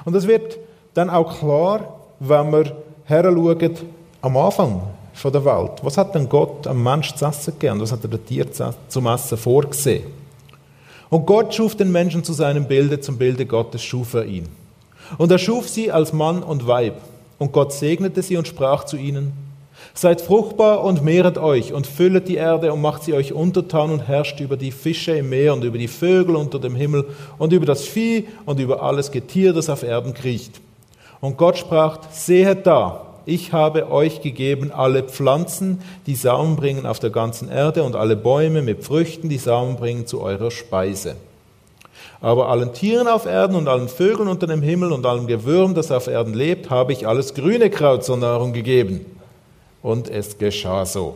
Und 0.05 0.13
das 0.13 0.27
wird 0.27 0.57
dann 0.93 1.09
auch 1.09 1.39
klar, 1.39 1.99
wenn 2.19 2.51
wir 2.51 2.75
heranschauen, 3.05 3.75
am 4.21 4.37
Anfang 4.37 4.81
der 5.23 5.45
Welt. 5.45 5.71
Was 5.81 5.97
hat 5.97 6.15
denn 6.15 6.27
Gott 6.27 6.67
einem 6.67 6.83
Menschen 6.83 7.17
zu 7.17 7.25
essen 7.25 7.53
gegeben? 7.53 7.79
Was 7.81 7.91
hat 7.91 8.03
er 8.03 8.09
dem 8.09 8.25
Tier 8.25 8.47
zum 8.87 9.07
Essen 9.07 9.37
vorgesehen? 9.37 10.03
Und 11.09 11.25
Gott 11.25 11.53
schuf 11.53 11.75
den 11.75 11.91
Menschen 11.91 12.23
zu 12.23 12.33
seinem 12.33 12.67
Bilde, 12.67 12.99
zum 12.99 13.17
Bilde 13.17 13.45
Gottes 13.45 13.83
schuf 13.83 14.15
er 14.15 14.25
ihn. 14.25 14.49
Und 15.17 15.31
er 15.31 15.37
schuf 15.37 15.69
sie 15.69 15.91
als 15.91 16.11
Mann 16.13 16.41
und 16.41 16.67
Weib. 16.67 16.95
Und 17.37 17.51
Gott 17.51 17.73
segnete 17.73 18.21
sie 18.21 18.37
und 18.37 18.47
sprach 18.47 18.85
zu 18.85 18.97
ihnen, 18.97 19.33
Seid 19.93 20.21
fruchtbar 20.21 20.83
und 20.83 21.03
mehret 21.03 21.37
euch 21.37 21.73
und 21.73 21.85
füllet 21.85 22.27
die 22.27 22.35
Erde 22.35 22.73
und 22.73 22.81
macht 22.81 23.03
sie 23.03 23.13
euch 23.13 23.33
untertan 23.33 23.91
und 23.91 24.07
herrscht 24.07 24.39
über 24.39 24.57
die 24.57 24.71
Fische 24.71 25.11
im 25.11 25.29
Meer 25.29 25.53
und 25.53 25.63
über 25.63 25.77
die 25.77 25.87
Vögel 25.87 26.35
unter 26.35 26.57
dem 26.57 26.73
Himmel 26.73 27.05
und 27.37 27.53
über 27.53 27.65
das 27.65 27.83
Vieh 27.83 28.27
und 28.45 28.59
über 28.59 28.81
alles 28.81 29.11
Getier, 29.11 29.53
das 29.53 29.69
auf 29.69 29.83
Erden 29.83 30.13
kriecht. 30.13 30.61
Und 31.21 31.37
Gott 31.37 31.57
sprach, 31.57 31.99
sehet 32.11 32.65
da, 32.65 33.12
ich 33.25 33.53
habe 33.53 33.91
euch 33.91 34.21
gegeben 34.21 34.71
alle 34.71 35.03
Pflanzen, 35.03 35.81
die 36.07 36.15
Samen 36.15 36.55
bringen 36.55 36.85
auf 36.85 36.99
der 36.99 37.09
ganzen 37.09 37.49
Erde 37.49 37.83
und 37.83 37.95
alle 37.95 38.15
Bäume 38.15 38.61
mit 38.61 38.83
Früchten, 38.83 39.29
die 39.29 39.37
Samen 39.37 39.75
bringen 39.75 40.07
zu 40.07 40.21
eurer 40.21 40.51
Speise. 40.51 41.15
Aber 42.21 42.49
allen 42.49 42.73
Tieren 42.73 43.07
auf 43.07 43.25
Erden 43.25 43.55
und 43.55 43.67
allen 43.67 43.89
Vögeln 43.89 44.29
unter 44.29 44.47
dem 44.47 44.61
Himmel 44.61 44.91
und 44.91 45.05
allem 45.05 45.27
Gewürm, 45.27 45.73
das 45.73 45.91
auf 45.91 46.07
Erden 46.07 46.33
lebt, 46.33 46.69
habe 46.69 46.93
ich 46.93 47.07
alles 47.07 47.33
grüne 47.33 47.69
Kraut 47.69 48.03
zur 48.03 48.17
Nahrung 48.17 48.53
gegeben 48.53 49.05
und 49.81 50.09
es 50.09 50.37
geschah 50.37 50.85
so. 50.85 51.15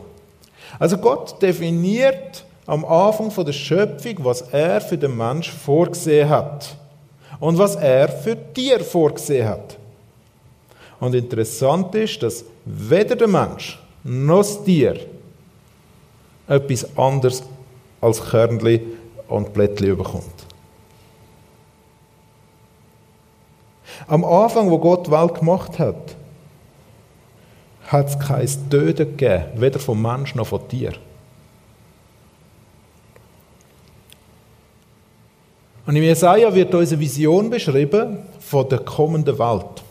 Also 0.78 0.98
Gott 0.98 1.40
definiert 1.40 2.44
am 2.66 2.84
Anfang 2.84 3.30
von 3.30 3.46
der 3.46 3.54
Schöpfung, 3.54 4.16
was 4.18 4.42
er 4.42 4.80
für 4.80 4.98
den 4.98 5.16
Mensch 5.16 5.50
vorgesehen 5.50 6.28
hat 6.28 6.76
und 7.40 7.56
was 7.56 7.76
er 7.76 8.08
für 8.08 8.36
Tier 8.52 8.80
vorgesehen 8.80 9.48
hat. 9.48 9.78
Und 11.00 11.14
interessant 11.14 11.94
ist, 11.94 12.22
dass 12.22 12.44
weder 12.64 13.14
der 13.16 13.28
Mensch 13.28 13.78
noch 14.02 14.38
das 14.38 14.64
Tier 14.64 14.98
etwas 16.46 16.96
anderes 16.96 17.42
als 18.00 18.24
Kernli 18.30 18.80
und 19.28 19.52
Blättli 19.52 19.94
bekommt. 19.94 20.24
Am 24.06 24.24
Anfang, 24.24 24.70
wo 24.70 24.78
Gott 24.78 25.06
die 25.06 25.10
Welt 25.10 25.34
gemacht 25.34 25.78
hat, 25.78 26.16
hat 27.88 28.08
es 28.08 28.18
kein 28.18 28.70
Töten 28.70 29.16
gegeben, 29.16 29.44
weder 29.56 29.78
vom 29.78 30.00
Mensch 30.00 30.34
noch 30.34 30.46
von 30.46 30.66
Tier. 30.68 30.92
Und 35.86 35.96
im 35.96 36.02
Jesaja 36.02 36.54
wird 36.54 36.74
unsere 36.74 37.00
Vision 37.00 37.48
beschrieben 37.48 38.18
von 38.40 38.68
der 38.68 38.80
kommenden 38.80 39.38
Welt. 39.38 39.82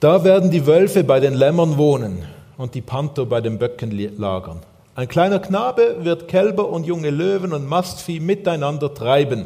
Da 0.00 0.24
werden 0.24 0.50
die 0.50 0.66
Wölfe 0.66 1.04
bei 1.04 1.20
den 1.20 1.34
Lämmern 1.34 1.76
wohnen 1.76 2.24
und 2.56 2.74
die 2.74 2.80
Panther 2.80 3.26
bei 3.26 3.42
den 3.42 3.58
Böcken 3.58 3.90
lagern. 4.16 4.60
Ein 4.94 5.08
kleiner 5.08 5.40
Knabe 5.40 5.96
wird 6.00 6.26
Kälber 6.26 6.70
und 6.70 6.86
junge 6.86 7.10
Löwen 7.10 7.52
und 7.52 7.68
Mastvieh 7.68 8.18
miteinander 8.18 8.94
treiben. 8.94 9.44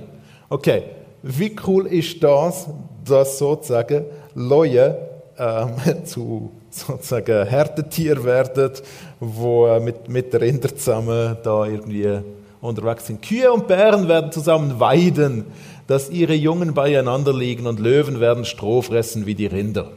Okay, 0.49 0.85
wie 1.25 1.57
cool 1.67 1.89
ist 1.89 2.23
das, 2.23 2.69
dass 3.05 3.39
sozusagen 3.39 4.05
Leute 4.37 4.97
ähm, 5.37 5.75
zu 6.05 6.53
sozusagen 6.71 7.49
Herdentier 7.49 8.23
werden, 8.23 8.71
wo 9.19 9.67
äh, 9.67 9.81
mit, 9.81 10.09
mit 10.09 10.33
der 10.33 10.41
Rinder 10.41 10.69
zusammen 10.69 11.37
da 11.43 11.65
irgendwie 11.67 12.21
unterwegs 12.61 13.09
sind. 13.09 13.23
Kühe 13.23 13.53
und 13.53 13.67
Bären 13.67 14.07
werden 14.07 14.31
zusammen 14.31 14.79
weiden, 14.79 15.47
dass 15.89 16.11
ihre 16.11 16.35
Jungen 16.35 16.75
beieinander 16.75 17.33
liegen 17.33 17.67
und 17.67 17.81
Löwen 17.81 18.21
werden 18.21 18.45
Stroh 18.45 18.83
fressen 18.83 19.27
wie 19.27 19.35
die 19.35 19.47
Rinder. 19.47 19.91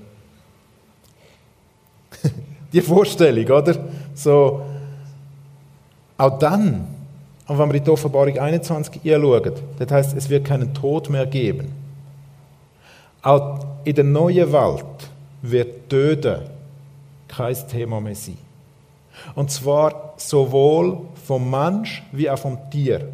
Die 2.78 2.82
Vorstellung, 2.82 3.46
oder? 3.46 3.76
So, 4.14 4.62
auch 6.18 6.40
dann, 6.40 6.88
und 7.48 7.58
wenn 7.58 7.70
wir 7.70 7.76
in 7.76 7.84
die 7.84 7.90
Offenbarung 7.90 8.38
21 8.38 9.02
anschauen, 9.14 9.52
das 9.80 9.92
heißt, 9.92 10.18
es 10.18 10.30
wird 10.30 10.46
keinen 10.46 10.74
Tod 10.74 11.10
mehr 11.10 11.26
geben. 11.26 11.72
Auch 13.22 13.66
in 13.84 13.96
der 13.96 14.04
neuen 14.04 14.52
Welt 14.52 14.86
wird 15.42 15.90
Töten 15.90 16.42
kein 17.28 17.56
Thema 17.68 18.00
mehr 18.00 18.16
sein. 18.16 18.38
Und 19.36 19.50
zwar 19.52 20.14
sowohl 20.18 21.00
vom 21.26 21.50
Mensch 21.50 22.04
wie 22.12 22.30
auch 22.30 22.38
vom 22.38 22.58
Tier. 22.70 23.08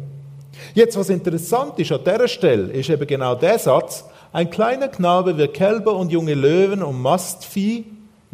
Jetzt, 0.74 0.96
was 0.96 1.08
interessant 1.08 1.78
ist 1.78 1.90
an 1.90 2.00
dieser 2.04 2.28
Stelle, 2.28 2.72
ist 2.72 2.90
eben 2.90 3.06
genau 3.06 3.34
der 3.34 3.58
Satz, 3.58 4.04
ein 4.32 4.50
kleiner 4.50 4.88
Knabe 4.88 5.36
wird 5.36 5.54
Kälber 5.54 5.94
und 5.94 6.10
junge 6.10 6.34
Löwen 6.34 6.82
und 6.82 7.00
Mastvieh 7.00 7.84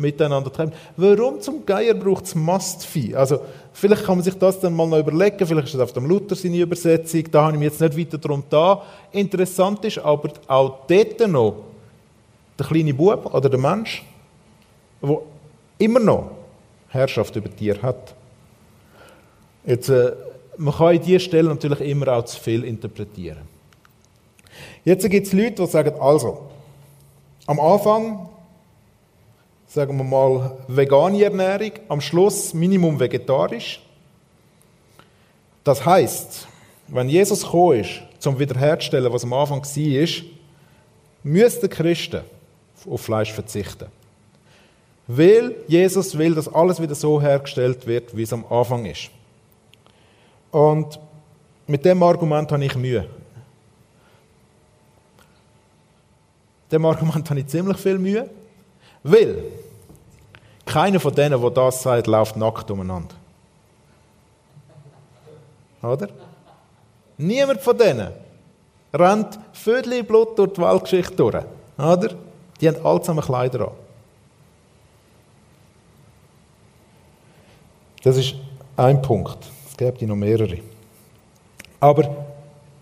miteinander 0.00 0.52
treiben. 0.52 0.73
Warum 0.97 1.40
zum 1.40 1.64
Geier 1.64 1.95
braucht 1.95 2.25
es 2.25 2.35
Mastvieh? 2.35 3.14
Also, 3.14 3.40
vielleicht 3.73 4.04
kann 4.04 4.16
man 4.16 4.25
sich 4.25 4.35
das 4.35 4.61
dann 4.61 4.75
mal 4.75 4.87
noch 4.87 4.99
überlegen, 4.99 5.47
vielleicht 5.47 5.69
ist 5.69 5.75
das 5.75 5.83
auf 5.83 5.92
dem 5.92 6.07
Luther 6.07 6.35
seine 6.35 6.59
Übersetzung, 6.59 7.25
da 7.30 7.42
habe 7.42 7.52
ich 7.52 7.59
mich 7.59 7.69
jetzt 7.71 7.80
nicht 7.80 7.99
weiter 7.99 8.19
darum 8.19 8.42
da. 8.49 8.83
Interessant 9.12 9.85
ist 9.85 9.99
aber 9.99 10.30
auch 10.49 10.87
dort 10.87 11.28
noch, 11.28 11.64
der 12.59 12.66
kleine 12.66 12.95
Bub 12.95 13.33
oder 13.35 13.49
der 13.49 13.59
Mensch, 13.59 14.04
der 15.02 15.19
immer 15.78 16.00
noch 16.00 16.30
Herrschaft 16.88 17.37
über 17.37 17.54
Tier 17.54 17.80
hat. 17.80 18.14
Jetzt, 19.64 19.88
äh, 19.88 20.12
man 20.57 20.75
kann 20.75 20.95
in 20.95 21.02
dieser 21.02 21.21
Stelle 21.21 21.49
natürlich 21.49 21.80
immer 21.80 22.09
auch 22.09 22.25
zu 22.25 22.38
viel 22.38 22.64
interpretieren. 22.64 23.38
Jetzt 24.85 25.09
gibt 25.09 25.26
es 25.26 25.33
Leute, 25.33 25.62
die 25.62 25.66
sagen, 25.66 25.95
also, 26.00 26.50
am 27.47 27.61
Anfang, 27.61 28.28
sagen 29.70 29.96
wir 29.96 30.04
mal, 30.04 30.58
vegane 30.66 31.22
Ernährung, 31.22 31.72
am 31.88 32.00
Schluss 32.00 32.52
Minimum 32.52 32.98
vegetarisch. 32.98 33.80
Das 35.62 35.84
heißt, 35.86 36.48
wenn 36.88 37.08
Jesus 37.08 37.42
gekommen 37.42 37.80
ist, 37.80 38.02
zum 38.18 38.38
wiederherzustellen, 38.38 39.12
was 39.12 39.22
am 39.22 39.32
Anfang 39.32 39.62
war, 39.62 40.08
müssten 41.22 41.70
Christen 41.70 42.22
auf 42.88 43.00
Fleisch 43.00 43.32
verzichten. 43.32 43.86
Weil 45.06 45.54
Jesus 45.68 46.18
will, 46.18 46.34
dass 46.34 46.52
alles 46.52 46.82
wieder 46.82 46.94
so 46.96 47.20
hergestellt 47.22 47.86
wird, 47.86 48.16
wie 48.16 48.22
es 48.22 48.32
am 48.32 48.44
Anfang 48.50 48.86
ist. 48.86 49.10
Und 50.50 50.98
mit 51.68 51.84
dem 51.84 52.02
Argument 52.02 52.50
habe 52.50 52.64
ich 52.64 52.74
Mühe. 52.74 53.02
Mit 56.62 56.72
dem 56.72 56.84
Argument 56.84 57.30
habe 57.30 57.40
ich 57.40 57.46
ziemlich 57.46 57.76
viel 57.76 57.98
Mühe, 57.98 58.28
weil 59.02 59.45
keiner 60.66 61.00
von 61.00 61.14
denen, 61.14 61.40
der 61.40 61.50
das 61.50 61.83
sagt, 61.83 62.07
läuft 62.07 62.37
nackt 62.37 62.71
umeinander. 62.71 63.14
Oder? 65.83 66.09
Niemand 67.16 67.61
von 67.61 67.76
denen 67.76 68.12
rennt 68.92 69.38
Vödel 69.52 70.02
Blut 70.04 70.38
durch 70.38 70.52
die 70.52 70.61
Weltgeschichte 70.61 71.16
durch. 71.16 71.45
Oder? 71.78 72.14
Die 72.61 72.69
haben 72.69 72.85
alle 72.85 73.00
zusammen 73.00 73.25
Kleider 73.25 73.69
an. 73.69 73.75
Das 78.02 78.16
ist 78.16 78.35
ein 78.76 79.02
Punkt. 79.02 79.38
Es 79.69 79.76
gibt 79.76 80.02
noch 80.02 80.16
mehrere. 80.16 80.59
Aber 81.80 82.26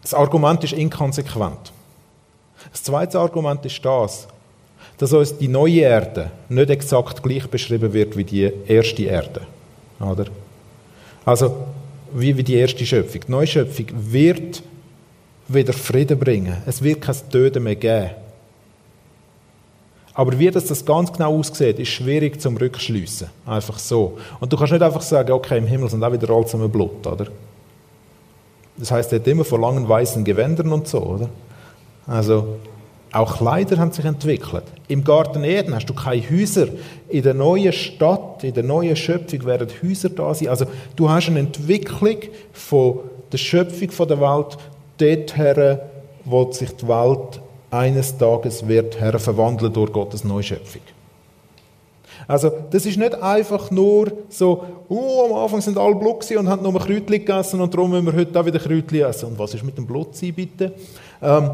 das 0.03 0.15
Argument 0.15 0.63
ist 0.65 0.73
inkonsequent. 0.73 1.73
Das 2.71 2.83
zweite 2.83 3.19
Argument 3.19 3.65
ist 3.65 3.85
das, 3.85 4.29
dass 4.99 5.13
uns 5.13 5.39
die 5.39 5.49
neue 5.49 5.81
Erde 5.81 6.31
nicht 6.49 6.71
exakt 6.71 7.23
gleich 7.23 7.47
beschrieben 7.47 7.93
wird 7.93 8.17
wie 8.17 8.25
die 8.25 8.53
erste 8.67 9.05
Erde. 9.05 9.43
Oder? 10.01 10.27
Also, 11.25 11.55
wie, 12.13 12.37
wie 12.37 12.43
die 12.43 12.55
erste 12.55 12.85
Schöpfung. 12.85 13.21
Die 13.27 13.31
neue 13.31 13.47
Schöpfung 13.47 13.87
wird 13.93 14.63
wieder 15.47 15.73
Frieden 15.73 16.19
bringen. 16.19 16.57
Es 16.67 16.83
wird 16.83 17.01
kein 17.01 17.17
Töten 17.31 17.63
mehr 17.63 17.77
geben. 17.77 18.11
Aber 20.15 20.37
wie 20.37 20.51
das, 20.51 20.67
das 20.67 20.85
ganz 20.85 21.13
genau 21.13 21.39
aussieht, 21.39 21.79
ist 21.79 21.91
schwierig 21.91 22.41
zum 22.41 22.57
Rückschliessen. 22.57 23.29
Einfach 23.47 23.79
so. 23.79 24.19
Und 24.41 24.53
du 24.53 24.57
kannst 24.57 24.73
nicht 24.73 24.83
einfach 24.83 25.03
sagen, 25.03 25.31
okay, 25.31 25.59
im 25.59 25.67
Himmel 25.67 25.89
sind 25.89 26.03
auch 26.03 26.13
wieder 26.13 26.29
alle 26.31 26.45
zusammen 26.45 26.71
Blut, 26.71 27.07
oder? 27.07 27.29
Das 28.77 28.91
heißt, 28.91 29.13
er 29.13 29.21
hat 29.21 29.27
immer 29.29 29.45
von 29.45 29.61
langen 29.61 29.89
weißen 29.89 30.25
Gewändern 30.25 30.73
und 30.73 30.89
so, 30.89 30.99
oder? 30.99 31.29
Also, 32.07 32.57
auch 33.13 33.39
Kleider 33.39 33.79
haben 33.79 33.93
sich 33.93 34.05
entwickelt. 34.05 34.65
Im 34.87 35.03
Garten 35.03 35.45
Eden 35.45 35.75
hast 35.75 35.87
du 35.87 35.95
keine 35.95 36.23
Häuser. 36.31 36.69
In 37.09 37.23
der 37.23 37.35
neuen 37.35 37.73
Stadt, 37.73 38.45
in 38.45 38.53
der 38.53 38.65
neuen 38.65 38.97
Schöpfung 38.97 39.45
werden 39.45 39.69
Häuser 39.83 40.11
da 40.11 40.35
sein. 40.35 40.49
Also, 40.49 40.67
du 40.95 41.09
hast 41.09 41.29
eine 41.29 41.41
Entwicklung 41.41 42.19
von 42.53 43.01
der 43.33 43.39
Schöpfung 43.39 44.09
der 44.09 44.21
Welt 44.21 44.59
dorthin, 44.99 45.79
wo 46.25 46.53
sich 46.53 46.71
die 46.77 46.87
Welt 46.89 47.41
eines 47.71 48.17
Tages 48.17 48.67
wird 48.67 48.99
Herr 49.01 49.19
verwandeln 49.19 49.73
durch 49.73 49.93
Gottes 49.93 50.25
Neuschöpfung. 50.25 50.83
Also, 52.27 52.51
das 52.71 52.85
ist 52.85 52.99
nicht 52.99 53.15
einfach 53.23 53.71
nur 53.71 54.13
so, 54.29 54.65
oh, 54.89 55.27
am 55.31 55.43
Anfang 55.45 55.61
sind 55.63 55.79
alle 55.79 55.95
Blut 55.95 56.31
und 56.33 56.49
haben 56.49 56.63
nur 56.63 56.75
Kräutchen 56.75 57.07
gegessen 57.07 57.61
und 57.61 57.73
darum 57.73 57.91
müssen 57.91 58.07
wir 58.07 58.13
heute 58.13 58.39
auch 58.39 58.45
wieder 58.45 58.59
Kräutchen 58.59 59.01
essen. 59.03 59.27
Und 59.31 59.39
was 59.39 59.55
ist 59.55 59.65
mit 59.65 59.79
dem 59.79 59.87
Blut 59.87 60.09
bitte? 60.35 60.73
Ähm, 61.23 61.51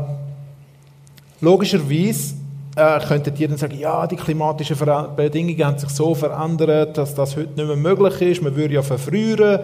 logischerweise 1.44 2.34
äh, 2.76 2.98
könntet 3.06 3.38
ihr 3.38 3.48
dann 3.48 3.56
sagen, 3.56 3.78
ja, 3.78 4.06
die 4.06 4.16
klimatischen 4.16 4.76
Bedingungen 5.16 5.64
haben 5.64 5.78
sich 5.78 5.90
so 5.90 6.14
verändert, 6.14 6.98
dass 6.98 7.14
das 7.14 7.36
heute 7.36 7.50
nicht 7.54 7.66
mehr 7.66 7.76
möglich 7.76 8.20
ist, 8.20 8.42
man 8.42 8.56
würde 8.56 8.74
ja 8.74 8.82
verfrieren. 8.82 9.60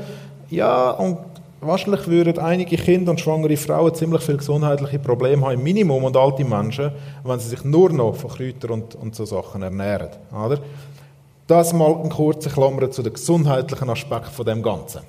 Ja, 0.48 0.90
und 0.90 1.18
wahrscheinlich 1.60 2.06
würden 2.06 2.38
einige 2.38 2.76
Kinder 2.76 3.10
und 3.10 3.20
schwangere 3.20 3.56
Frauen 3.56 3.94
ziemlich 3.94 4.22
viele 4.22 4.38
gesundheitliche 4.38 4.98
Probleme 4.98 5.44
haben, 5.44 5.54
im 5.54 5.62
Minimum, 5.62 6.04
und 6.04 6.16
alte 6.16 6.44
Menschen, 6.44 6.92
wenn 7.24 7.40
sie 7.40 7.48
sich 7.48 7.64
nur 7.64 7.90
noch 7.90 8.14
von 8.14 8.30
Kräutern 8.30 8.70
und, 8.70 8.94
und 8.94 9.14
so 9.14 9.24
Sachen 9.24 9.62
ernähren. 9.62 10.10
Oder? 10.32 10.58
Das 11.46 11.72
mal 11.72 11.96
ein 12.02 12.10
kurzer 12.10 12.50
Klammer 12.50 12.90
zu 12.90 13.02
den 13.02 13.12
gesundheitlichen 13.12 13.90
Aspekten 13.90 14.30
von 14.30 14.46
dem 14.46 14.62
Ganzen. 14.62 15.00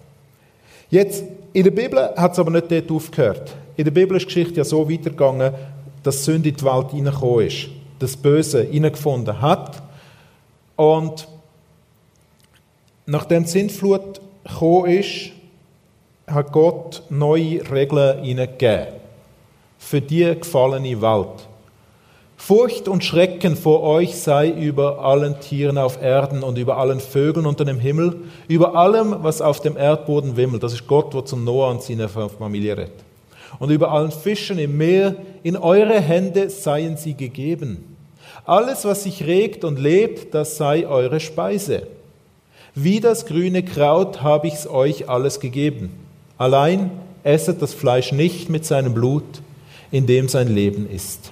Jetzt, 0.90 1.24
in 1.54 1.63
der 1.63 1.72
Bibel 1.72 2.10
hat 2.18 2.34
es 2.34 2.40
aber 2.40 2.51
nicht 2.51 2.72
dort 2.72 2.92
aufgehört. 2.92 3.56
In 3.78 3.86
der 3.86 3.92
Bibel 3.92 4.18
ist 4.18 4.24
die 4.24 4.34
Geschichte 4.34 4.56
ja 4.56 4.63
so 4.63 4.90
weitergegangen, 4.90 5.54
dass 6.03 6.25
Sünde 6.25 6.50
in 6.50 6.55
die 6.55 6.65
Welt 6.65 6.91
hineingekommen 6.91 7.48
ist, 7.48 7.70
das 8.00 8.17
Böse 8.17 8.63
hineingefunden 8.63 9.41
hat. 9.41 9.81
Und 10.75 11.27
nachdem 13.05 13.43
die 13.43 13.50
Sintflut 13.50 14.22
gekommen 14.43 14.91
ist, 14.91 15.31
hat 16.27 16.51
Gott 16.51 17.03
neue 17.10 17.70
Regeln 17.72 18.24
hineingegeben. 18.24 19.00
Für 19.77 20.01
die 20.01 20.36
gefallene 20.39 21.01
Welt. 21.01 21.48
Furcht 22.38 22.88
und 22.88 23.03
Schrecken 23.03 23.55
vor 23.55 23.84
euch 23.84 24.15
sei 24.15 24.50
über 24.50 25.00
allen 25.05 25.39
Tieren 25.39 25.77
auf 25.77 26.01
Erden 26.01 26.41
und 26.41 26.58
über 26.58 26.77
allen 26.77 27.00
Vögeln 27.00 27.46
unter 27.46 27.65
dem 27.65 27.79
Himmel, 27.79 28.15
über 28.48 28.75
allem, 28.75 29.17
was 29.22 29.41
auf 29.41 29.60
dem 29.60 29.77
Erdboden 29.77 30.38
wimmelt. 30.38 30.63
Das 30.63 30.74
ist 30.74 30.88
Gott, 30.88 31.13
der 31.13 31.24
zum 31.24 31.43
Noah 31.43 31.70
und 31.70 31.84
seiner 31.84 32.10
Familie 32.10 32.77
redet. 32.77 33.11
Und 33.60 33.70
über 33.70 33.91
allen 33.91 34.12
Fischen 34.12 34.58
im 34.60 34.77
Meer, 34.77 35.15
in 35.43 35.58
eure 35.58 36.00
Hände 36.00 36.50
seien 36.50 36.98
sie 36.98 37.13
gegeben. 37.13 37.96
Alles, 38.46 38.86
was 38.86 39.03
sich 39.03 39.25
regt 39.25 39.63
und 39.63 39.79
lebt, 39.79 40.34
das 40.34 40.58
sei 40.58 40.88
eure 40.88 41.20
Speise. 41.20 41.88
Wie 42.74 43.00
das 43.00 43.25
grüne 43.25 43.63
Kraut 43.63 44.22
habe 44.22 44.48
ich's 44.48 44.67
euch 44.67 45.10
alles 45.10 45.39
gegeben. 45.39 45.91
Allein 46.38 46.91
esset 47.24 47.62
das 47.62 47.74
Fleisch 47.74 48.12
nicht 48.12 48.50
mit 48.50 48.65
seinem 48.65 48.93
Blut, 48.93 49.41
in 49.91 50.08
dem 50.08 50.29
sein 50.29 50.48
Leben 50.48 50.89
ist. 50.89 51.31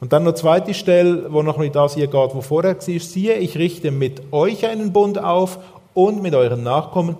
Und 0.00 0.12
dann 0.12 0.24
noch 0.24 0.34
zweite 0.34 0.74
Stelle, 0.74 1.32
wo 1.32 1.42
noch 1.42 1.58
nicht 1.58 1.76
das 1.76 1.94
hier 1.94 2.08
geht, 2.08 2.34
wo 2.34 2.40
vorher 2.40 2.74
war, 2.74 2.80
siehe, 2.82 3.34
ich 3.34 3.56
richte 3.56 3.92
mit 3.92 4.32
euch 4.32 4.66
einen 4.66 4.92
Bund 4.92 5.22
auf 5.22 5.60
und 5.94 6.22
mit 6.22 6.34
euren 6.34 6.64
Nachkommen, 6.64 7.16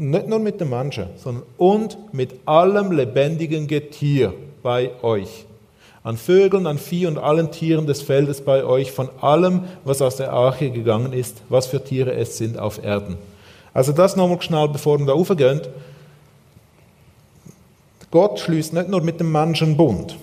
nicht 0.00 0.26
nur 0.26 0.38
mit 0.38 0.60
den 0.60 0.70
Menschen, 0.70 1.06
sondern 1.16 1.44
und 1.58 1.98
mit 2.12 2.34
allem 2.46 2.92
lebendigen 2.92 3.66
Getier 3.66 4.32
bei 4.62 4.90
euch. 5.02 5.46
An 6.02 6.16
Vögeln, 6.16 6.66
an 6.66 6.78
Vieh 6.78 7.06
und 7.06 7.18
allen 7.18 7.50
Tieren 7.50 7.86
des 7.86 8.00
Feldes 8.00 8.40
bei 8.40 8.64
euch, 8.64 8.90
von 8.90 9.10
allem, 9.20 9.64
was 9.84 10.00
aus 10.00 10.16
der 10.16 10.32
Arche 10.32 10.70
gegangen 10.70 11.12
ist, 11.12 11.42
was 11.50 11.66
für 11.66 11.84
Tiere 11.84 12.14
es 12.14 12.38
sind 12.38 12.58
auf 12.58 12.82
Erden. 12.82 13.18
Also 13.74 13.92
das 13.92 14.16
nochmal 14.16 14.40
schnell, 14.40 14.68
bevor 14.68 14.98
wir 14.98 15.06
da 15.06 15.12
raufgehen. 15.12 15.60
Gott 18.10 18.40
schließt 18.40 18.72
nicht 18.72 18.88
nur 18.88 19.02
mit 19.02 19.20
dem 19.20 19.30
Menschen 19.30 19.76
Bund, 19.76 20.16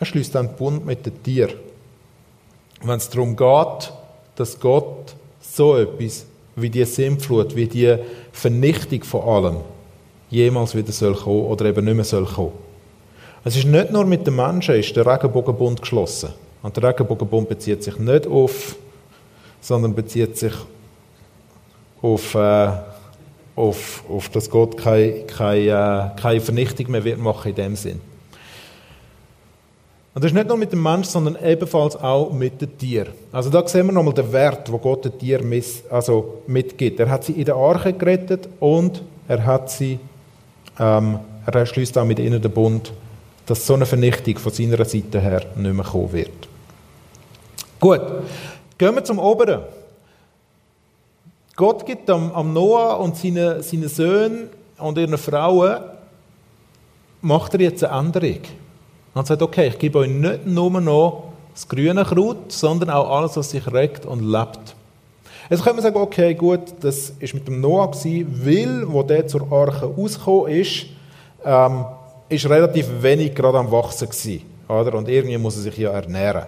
er 0.00 0.06
schließt 0.06 0.34
einen 0.36 0.56
Bund 0.56 0.86
mit 0.86 1.04
dem 1.06 1.22
Tier. 1.22 1.50
Wenn 2.82 2.96
es 2.96 3.10
darum 3.10 3.36
geht, 3.36 3.92
dass 4.36 4.58
Gott 4.58 5.14
so 5.40 5.76
etwas 5.76 6.26
wie 6.60 6.70
die 6.70 6.84
Sintflut, 6.84 7.54
wie 7.54 7.66
die 7.66 7.96
Vernichtung 8.32 9.04
von 9.04 9.22
allem 9.22 9.56
jemals 10.30 10.74
wieder 10.74 10.92
soll 10.92 11.14
kommen 11.14 11.46
oder 11.46 11.66
eben 11.66 11.84
nicht 11.84 11.94
mehr 11.94 12.04
soll 12.04 12.26
kommen. 12.26 12.52
Es 13.44 13.56
ist 13.56 13.66
nicht 13.66 13.90
nur 13.90 14.04
mit 14.04 14.26
den 14.26 14.36
Menschen 14.36 14.74
ist 14.74 14.94
der 14.94 15.06
Regenbogenbund 15.06 15.80
geschlossen. 15.80 16.30
Und 16.62 16.76
der 16.76 16.82
Regenbogenbund 16.82 17.48
bezieht 17.48 17.82
sich 17.82 17.98
nicht 17.98 18.26
auf, 18.26 18.76
sondern 19.60 19.94
bezieht 19.94 20.36
sich 20.36 20.52
auf, 22.02 22.34
äh, 22.34 22.70
auf, 23.56 24.04
auf 24.08 24.28
dass 24.28 24.50
Gott 24.50 24.76
keine, 24.76 25.24
keine, 25.24 26.14
äh, 26.16 26.20
keine 26.20 26.40
Vernichtung 26.40 26.90
mehr 26.90 27.04
wird 27.04 27.18
machen 27.18 27.50
in 27.50 27.54
dem 27.54 27.76
Sinn. 27.76 28.00
Und 30.18 30.24
das 30.24 30.32
ist 30.32 30.34
nicht 30.34 30.48
nur 30.48 30.56
mit 30.56 30.72
dem 30.72 30.82
Mensch, 30.82 31.06
sondern 31.06 31.36
ebenfalls 31.40 31.94
auch 31.94 32.32
mit 32.32 32.60
dem 32.60 32.76
Tier. 32.76 33.06
Also 33.30 33.50
da 33.50 33.64
sehen 33.68 33.86
wir 33.86 33.92
nochmal 33.92 34.14
den 34.14 34.32
Wert, 34.32 34.72
wo 34.72 34.76
Gott 34.78 35.04
dem 35.04 35.16
Tier 35.16 35.40
miss, 35.44 35.84
also 35.88 36.42
mitgibt. 36.48 36.98
Er 36.98 37.08
hat 37.08 37.22
sie 37.22 37.34
in 37.34 37.44
der 37.44 37.54
Arche 37.54 37.92
gerettet 37.92 38.48
und 38.58 39.00
er 39.28 39.46
hat 39.46 39.70
sie, 39.70 40.00
ähm, 40.76 41.20
er 41.46 41.64
schließt 41.64 41.96
auch 41.98 42.04
mit 42.04 42.18
ihnen 42.18 42.42
den 42.42 42.50
Bund, 42.50 42.92
dass 43.46 43.64
so 43.64 43.74
eine 43.74 43.86
Vernichtung 43.86 44.38
von 44.38 44.50
seiner 44.50 44.84
Seite 44.84 45.20
her 45.20 45.42
nicht 45.54 45.72
mehr 45.72 45.84
kommen 45.84 46.12
wird. 46.12 46.48
Gut, 47.78 48.02
gehen 48.76 48.96
wir 48.96 49.04
zum 49.04 49.20
Oberen. 49.20 49.60
Gott 51.54 51.86
gibt 51.86 52.10
am, 52.10 52.32
am 52.32 52.52
Noah 52.52 52.98
und 52.98 53.16
seinen, 53.16 53.62
seinen 53.62 53.88
Söhnen 53.88 54.48
und 54.78 54.98
ihren 54.98 55.16
Frauen, 55.16 55.76
macht 57.20 57.54
er 57.54 57.60
jetzt 57.60 57.84
eine 57.84 58.00
Änderung. 58.00 58.40
Und 59.18 59.26
sagt, 59.26 59.42
okay, 59.42 59.66
ich 59.66 59.78
gebe 59.78 59.98
euch 59.98 60.08
nicht 60.08 60.46
nur 60.46 60.80
noch 60.80 61.24
das 61.52 61.66
grüne 61.66 62.04
Kraut, 62.04 62.52
sondern 62.52 62.90
auch 62.90 63.10
alles, 63.10 63.36
was 63.36 63.50
sich 63.50 63.66
regt 63.72 64.06
und 64.06 64.22
lebt. 64.22 64.76
Jetzt 65.50 65.64
könnte 65.64 65.74
man 65.74 65.82
sagen, 65.82 65.96
okay, 65.96 66.34
gut, 66.34 66.60
das 66.80 67.12
ist 67.18 67.34
mit 67.34 67.48
dem 67.48 67.60
Noah 67.60 67.90
gewesen, 67.90 68.40
weil, 68.44 68.92
wo 68.92 69.02
der 69.02 69.26
zur 69.26 69.50
Arche 69.50 69.86
rausgekommen 69.86 70.52
ist, 70.52 70.86
ähm, 71.44 71.84
ist 72.28 72.48
relativ 72.48 72.86
wenig 73.02 73.34
gerade 73.34 73.58
am 73.58 73.72
Wachsen 73.72 74.08
gewesen, 74.08 74.42
oder? 74.68 74.94
Und 74.94 75.08
irgendwie 75.08 75.36
muss 75.36 75.56
er 75.56 75.62
sich 75.62 75.78
ja 75.78 75.90
ernähren. 75.90 76.44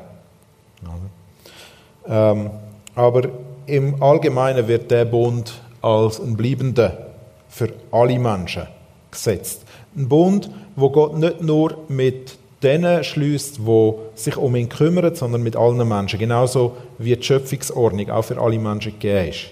Ähm, 2.07 2.51
aber 2.95 3.29
im 3.67 4.01
Allgemeinen 4.01 4.69
wird 4.69 4.91
der 4.93 5.07
Bund 5.07 5.61
als 5.83 6.21
ein 6.21 6.37
bleibender 6.37 7.09
für 7.49 7.73
alle 7.91 8.19
Menschen 8.19 8.69
gesetzt. 9.11 9.63
Ein 9.97 10.09
Bund, 10.09 10.51
wo 10.77 10.91
Gott 10.91 11.17
nicht 11.17 11.41
nur 11.41 11.79
mit 11.89 12.39
denen 12.63 13.03
schließt, 13.03 13.65
wo 13.65 14.01
sich 14.15 14.37
um 14.37 14.55
ihn 14.55 14.69
kümmern, 14.69 15.15
sondern 15.15 15.43
mit 15.43 15.57
allen 15.57 15.87
Menschen. 15.89 16.19
Genauso 16.19 16.77
wie 16.99 17.17
die 17.17 17.23
Schöpfungsordnung 17.23 18.11
auch 18.11 18.23
für 18.23 18.41
alle 18.41 18.59
Menschen 18.59 18.93
gegeben 18.93 19.31
ist. 19.31 19.47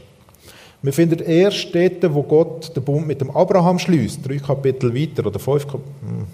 Wir 0.81 0.93
finden 0.93 1.19
erst 1.21 1.75
dort, 1.75 2.15
wo 2.15 2.23
Gott 2.23 2.77
den 2.77 2.85
Bund 2.85 3.07
mit 3.07 3.21
dem 3.21 3.31
Abraham 3.33 3.79
schließt, 3.79 4.21
drei 4.27 4.37
Kapitel 4.37 4.95
weiter 4.95 5.27
oder 5.27 5.39
fünf, 5.41 5.65
hm, 5.73 6.27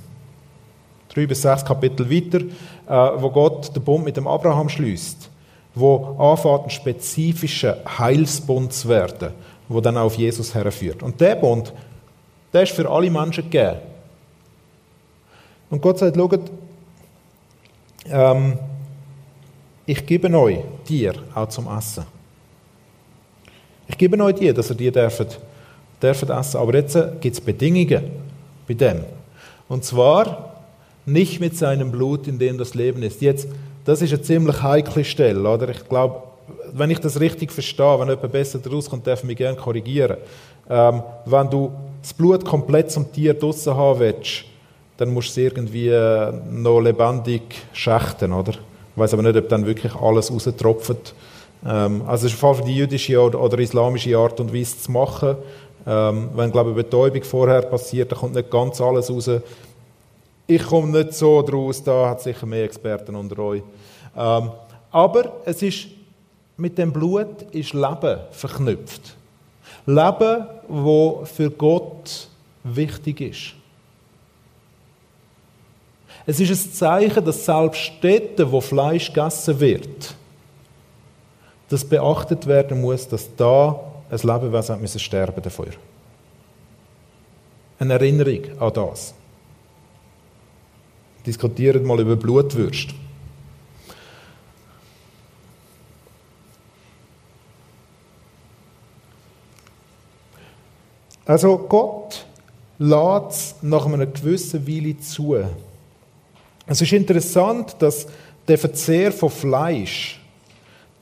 drei 1.08 1.26
bis 1.26 1.40
sechs 1.40 1.64
Kapitel 1.64 2.10
weiter, 2.10 2.40
äh, 2.86 3.22
wo 3.22 3.30
Gott 3.30 3.74
den 3.74 3.82
Bund 3.82 4.04
mit 4.04 4.16
dem 4.18 4.26
Abraham 4.26 4.68
schließt, 4.68 5.30
wo 5.74 6.16
anfängt, 6.18 6.64
ein 6.64 6.70
spezifischer 6.70 7.78
Heilsbund 7.98 8.72
zu 8.74 8.88
werden, 8.88 9.30
wo 9.68 9.80
dann 9.80 9.96
auf 9.96 10.16
Jesus 10.16 10.54
herführt. 10.54 11.02
Und 11.02 11.18
der 11.22 11.36
Bund, 11.36 11.72
der 12.52 12.64
ist 12.64 12.72
für 12.72 12.90
alle 12.90 13.10
Menschen 13.10 13.44
gegeben. 13.44 13.78
Und 15.70 15.80
Gott 15.80 15.98
sagt, 15.98 16.16
schaut, 16.16 16.50
ähm, 18.06 18.58
ich 19.86 20.04
gebe 20.06 20.30
euch 20.36 20.58
Tier 20.84 21.14
auch 21.34 21.48
zum 21.48 21.68
Essen. 21.68 22.04
Ich 23.86 23.98
gebe 23.98 24.22
euch 24.22 24.34
die, 24.36 24.52
dass 24.52 24.70
ihr 24.70 24.76
die 24.76 24.90
dürft, 24.90 25.40
dürft 26.00 26.30
essen. 26.30 26.56
Aber 26.56 26.74
jetzt 26.74 26.94
gibt 27.20 27.34
es 27.34 27.40
Bedingungen 27.40 28.02
bei 28.66 28.74
dem. 28.74 29.00
Und 29.68 29.84
zwar 29.84 30.54
nicht 31.06 31.40
mit 31.40 31.56
seinem 31.56 31.90
Blut, 31.90 32.26
in 32.26 32.38
dem 32.38 32.56
das 32.56 32.74
Leben 32.74 33.02
ist. 33.02 33.20
Jetzt, 33.20 33.48
das 33.84 34.00
ist 34.00 34.12
eine 34.12 34.22
ziemlich 34.22 34.62
heikle 34.62 35.04
Stelle, 35.04 35.46
oder? 35.48 35.68
Ich 35.68 35.86
glaube, 35.88 36.22
wenn 36.72 36.90
ich 36.90 36.98
das 36.98 37.20
richtig 37.20 37.52
verstehe, 37.52 37.98
wenn 37.98 38.08
jemand 38.08 38.32
besser 38.32 38.58
daraus 38.58 38.88
kommt, 38.88 39.06
darf 39.06 39.22
mich 39.24 39.36
gerne 39.36 39.56
korrigieren. 39.56 40.16
Ähm, 40.68 41.02
wenn 41.26 41.50
du 41.50 41.70
das 42.00 42.14
Blut 42.14 42.44
komplett 42.44 42.90
zum 42.90 43.10
Tier 43.12 43.34
draussen 43.34 43.74
haben 43.74 44.00
willst, 44.00 44.44
dann 44.96 45.12
musst 45.12 45.36
du 45.36 45.40
es 45.40 45.52
irgendwie 45.52 45.88
äh, 45.88 46.32
noch 46.50 46.80
lebendig 46.80 47.42
schächten, 47.72 48.32
oder? 48.32 48.52
Ich 48.52 49.00
weiß 49.00 49.14
aber 49.14 49.22
nicht, 49.22 49.36
ob 49.36 49.48
dann 49.48 49.66
wirklich 49.66 49.94
alles 49.94 50.30
raustropft. 50.30 51.14
Ähm, 51.66 52.02
also 52.06 52.26
es 52.26 52.34
ist 52.34 52.44
auf 52.44 52.60
die 52.62 52.76
jüdische 52.76 53.20
oder, 53.20 53.58
islamische 53.58 54.16
Art 54.16 54.38
und 54.40 54.54
Weise 54.54 54.78
zu 54.78 54.92
machen. 54.92 55.36
Ähm, 55.86 56.30
wenn, 56.34 56.52
glaube 56.52 56.70
ich, 56.70 56.76
eine 56.76 56.84
Betäubung 56.84 57.22
vorher 57.24 57.62
passiert, 57.62 58.12
dann 58.12 58.18
kommt 58.18 58.34
nicht 58.34 58.50
ganz 58.50 58.80
alles 58.80 59.10
raus. 59.10 59.30
Ich 60.46 60.64
komme 60.64 60.98
nicht 60.98 61.14
so 61.14 61.42
draus, 61.42 61.82
da 61.82 62.10
hat 62.10 62.22
sicher 62.22 62.46
mehr 62.46 62.64
Experten 62.64 63.16
unter 63.16 63.38
euch. 63.40 63.62
Ähm, 64.16 64.50
aber 64.90 65.40
es 65.44 65.60
ist, 65.62 65.86
mit 66.56 66.78
dem 66.78 66.92
Blut 66.92 67.42
ist 67.50 67.72
Leben 67.72 68.20
verknüpft. 68.30 69.16
Leben, 69.86 70.46
wo 70.68 71.24
für 71.24 71.50
Gott 71.50 72.28
wichtig 72.62 73.20
ist. 73.20 73.54
Es 76.26 76.40
ist 76.40 76.50
ein 76.50 76.72
Zeichen, 76.72 77.24
dass 77.24 77.44
selbst 77.44 77.92
dort, 78.00 78.50
wo 78.50 78.60
Fleisch 78.60 79.12
gegessen 79.12 79.60
wird, 79.60 80.14
dass 81.68 81.84
beachtet 81.84 82.46
werden 82.46 82.80
muss, 82.80 83.06
dass 83.06 83.34
da 83.36 83.80
ein 84.10 84.18
Lebewesen 84.18 84.80
müssen 84.80 85.00
sterben 85.00 85.42
dafür. 85.42 85.72
Eine 87.78 87.94
Erinnerung 87.94 88.40
an 88.58 88.72
das. 88.72 89.14
Diskutiert 91.26 91.84
mal 91.84 92.00
über 92.00 92.16
Blutwürste. 92.16 92.94
Also 101.26 101.56
Gott 101.58 102.26
es 102.78 103.54
nach 103.62 103.86
einer 103.86 104.06
gewissen 104.06 104.66
Weile 104.66 104.98
zu. 104.98 105.42
Es 106.66 106.80
ist 106.80 106.92
interessant, 106.92 107.76
dass 107.78 108.06
der 108.48 108.58
Verzehr 108.58 109.12
von 109.12 109.30
Fleisch 109.30 110.20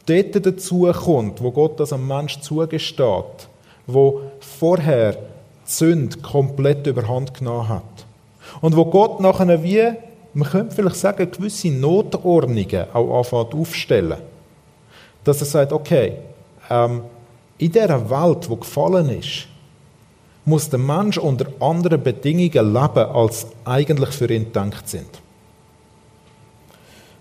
dort 0.06 0.44
dazu 0.44 0.90
kommt, 0.92 1.40
wo 1.42 1.50
Gott 1.52 1.78
das 1.78 1.92
am 1.92 2.06
Mensch 2.06 2.40
zugesteht, 2.40 3.48
wo 3.86 4.22
vorher 4.40 5.12
die 5.12 5.18
Sünde 5.64 6.18
komplett 6.18 6.86
überhand 6.86 7.34
genommen 7.34 7.68
hat. 7.68 7.82
Und 8.60 8.76
wo 8.76 8.84
Gott 8.84 9.20
nachher 9.20 9.62
wie, 9.62 9.92
man 10.34 10.48
könnte 10.48 10.74
vielleicht 10.74 10.96
sagen, 10.96 11.30
gewisse 11.30 11.68
Notordnungen 11.68 12.86
auch 12.92 13.18
anfängt 13.18 13.54
aufstellen. 13.54 14.18
Dass 15.22 15.40
er 15.40 15.46
sagt, 15.46 15.72
okay, 15.72 16.14
ähm, 16.68 17.02
in 17.58 17.70
dieser 17.70 18.10
Welt, 18.10 18.48
die 18.50 18.56
gefallen 18.56 19.08
ist, 19.10 19.46
muss 20.44 20.68
der 20.68 20.80
Mensch 20.80 21.18
unter 21.18 21.46
anderen 21.60 22.02
Bedingungen 22.02 22.72
leben, 22.72 23.10
als 23.14 23.46
eigentlich 23.64 24.10
für 24.10 24.32
ihn 24.32 24.46
gedacht 24.46 24.88
sind. 24.88 25.21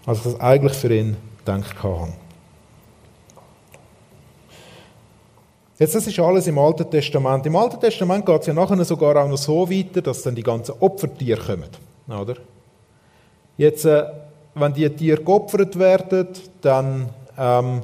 Als 0.05 0.23
das 0.23 0.39
eigentlich 0.39 0.73
für 0.73 0.93
ihn 0.93 1.17
gedacht 1.37 1.83
haben. 1.83 2.13
Jetzt, 5.77 5.95
das 5.95 6.05
ist 6.05 6.19
alles 6.19 6.45
im 6.45 6.59
Alten 6.59 6.89
Testament. 6.89 7.45
Im 7.47 7.55
Alten 7.55 7.79
Testament 7.79 8.23
geht 8.23 8.41
es 8.41 8.47
ja 8.47 8.53
nachher 8.53 8.85
sogar 8.85 9.15
auch 9.15 9.27
noch 9.27 9.37
so 9.37 9.67
weiter, 9.67 10.01
dass 10.01 10.21
dann 10.21 10.35
die 10.35 10.43
ganzen 10.43 10.75
Opfertiere 10.79 11.41
kommen. 11.41 11.69
Oder? 12.07 12.35
Jetzt, 13.57 13.85
äh, 13.85 14.05
wenn 14.53 14.73
die 14.73 14.89
Tiere 14.89 15.23
geopfert 15.23 15.79
werden, 15.79 16.27
dann 16.61 17.09
ähm, 17.37 17.81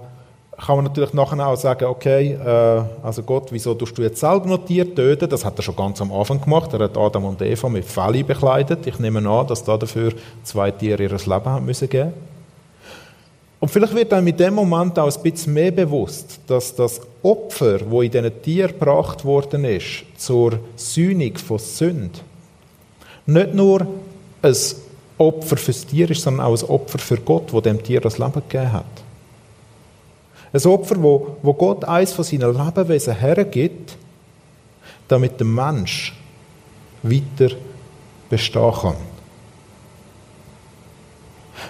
kann 0.57 0.77
man 0.77 0.85
natürlich 0.85 1.13
nachher 1.13 1.47
auch 1.47 1.55
sagen, 1.55 1.85
okay, 1.85 2.33
äh, 2.33 2.81
also 3.03 3.21
Gott, 3.21 3.51
wieso 3.51 3.75
tust 3.75 3.95
du 3.97 4.01
jetzt 4.01 4.19
selber 4.19 4.47
noch 4.47 4.65
Tiere 4.65 4.93
töten? 4.93 5.29
Das 5.29 5.45
hat 5.45 5.57
er 5.57 5.61
schon 5.61 5.75
ganz 5.75 6.01
am 6.01 6.11
Anfang 6.11 6.41
gemacht. 6.41 6.73
Er 6.73 6.79
hat 6.79 6.97
Adam 6.97 7.25
und 7.25 7.41
Eva 7.41 7.69
mit 7.69 7.85
Felle 7.85 8.23
bekleidet. 8.23 8.87
Ich 8.87 8.97
nehme 8.97 9.27
an, 9.29 9.45
dass 9.45 9.63
da 9.63 9.77
dafür 9.77 10.13
zwei 10.43 10.71
Tiere 10.71 11.03
ihr 11.03 11.09
Leben 11.11 11.45
haben 11.45 11.65
müssen 11.65 11.87
geben. 11.87 12.13
Und 13.59 13.69
vielleicht 13.69 13.95
wird 13.95 14.11
dann 14.11 14.23
mit 14.23 14.39
dem 14.39 14.55
Moment 14.55 14.97
auch 14.99 15.15
ein 15.15 15.23
bisschen 15.23 15.53
mehr 15.53 15.71
bewusst, 15.71 16.39
dass 16.47 16.75
das 16.75 17.01
Opfer, 17.23 17.79
wo 17.89 18.01
in 18.01 18.11
diesen 18.11 18.41
Tieren 18.41 18.71
gebracht 18.71 19.25
worden 19.25 19.63
ist, 19.63 20.05
zur 20.17 20.59
Sühnung 20.75 21.35
von 21.37 21.57
Sünde, 21.57 22.19
nicht 23.25 23.53
nur 23.53 23.85
ein 24.41 24.55
Opfer 25.17 25.57
fürs 25.57 25.85
Tier 25.85 26.09
ist, 26.09 26.21
sondern 26.21 26.45
auch 26.45 26.57
ein 26.57 26.69
Opfer 26.69 26.99
für 26.99 27.17
Gott, 27.17 27.51
wo 27.51 27.61
dem 27.61 27.81
Tier 27.81 28.01
das 28.01 28.17
Leben 28.19 28.33
gegeben 28.33 28.71
hat. 28.71 29.06
Ein 30.57 30.71
Opfer, 30.71 31.01
wo, 31.01 31.37
wo 31.43 31.53
Gott 31.53 31.85
eins 31.85 32.13
von 32.13 32.25
seinen 32.25 32.57
Lebewesen 32.57 33.15
hergibt, 33.15 33.95
damit 35.07 35.39
der 35.39 35.45
Mensch 35.45 36.15
weiter 37.03 37.55
bestehen 38.27 38.73
kann. 38.73 38.95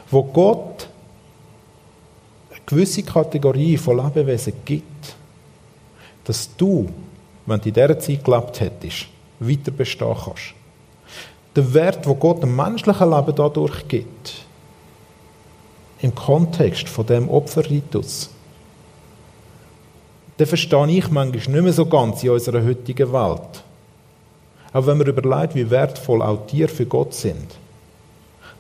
Wo 0.10 0.24
Gott 0.24 0.88
eine 2.50 2.62
gewisse 2.66 3.04
Kategorie 3.04 3.76
von 3.76 3.98
Lebewesen 3.98 4.54
gibt, 4.64 5.16
dass 6.24 6.56
du, 6.56 6.88
wenn 7.46 7.60
du 7.60 7.68
in 7.68 7.74
dieser 7.74 8.00
Zeit 8.00 8.24
gelebt 8.24 8.60
hättest, 8.62 9.08
weiter 9.40 9.72
bestehen 9.72 10.16
kannst. 10.16 10.54
Der 11.58 11.74
Wert, 11.74 12.08
wo 12.08 12.16
Gott 12.16 12.42
dem 12.42 12.56
menschlichen 12.56 13.10
Leben 13.10 13.36
dadurch 13.36 13.86
gibt, 13.90 14.46
im 16.00 16.16
Kontext 16.16 16.88
von 16.88 17.06
dem 17.06 17.28
Opferritus, 17.28 18.30
den 20.40 20.48
verstehe 20.48 20.88
ich 20.90 21.10
manchmal 21.10 21.28
nicht 21.28 21.50
mehr 21.50 21.74
so 21.74 21.86
ganz 21.86 22.24
in 22.24 22.30
unserer 22.30 22.64
heutigen 22.64 23.12
Welt. 23.12 23.64
Aber 24.72 24.88
wenn 24.88 24.98
man 24.98 25.08
überlegt, 25.08 25.56
wie 25.56 25.70
wertvoll 25.70 26.22
auch 26.22 26.46
Tiere 26.46 26.68
für 26.68 26.86
Gott 26.86 27.14
sind, 27.14 27.56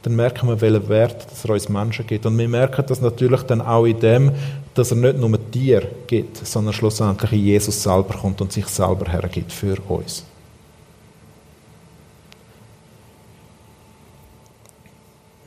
dann 0.04 0.16
merken 0.16 0.48
wir, 0.48 0.62
welchen 0.62 0.90
Wert 0.90 1.28
es 1.32 1.46
uns 1.46 1.70
Menschen 1.70 2.08
gibt. 2.08 2.26
Und 2.26 2.38
wir 2.38 2.48
merken 2.48 2.86
das 2.88 3.02
natürlich 3.02 3.42
dann 3.44 3.62
auch 3.62 3.86
in 3.86 4.00
dem, 4.00 4.32
dass 4.74 4.92
er 4.92 4.98
nicht 4.98 5.18
nur 5.18 5.52
Tier 5.52 5.88
gibt, 6.08 6.38
sondern 6.46 6.74
schlussendlich 6.74 7.32
in 7.34 7.44
Jesus 7.44 7.84
selber 7.84 8.13
kommt 8.13 8.42
und 8.42 8.52
sich 8.52 8.68
selber 8.68 9.12
hergibt 9.12 9.52
für 9.52 9.78
uns. 9.88 10.24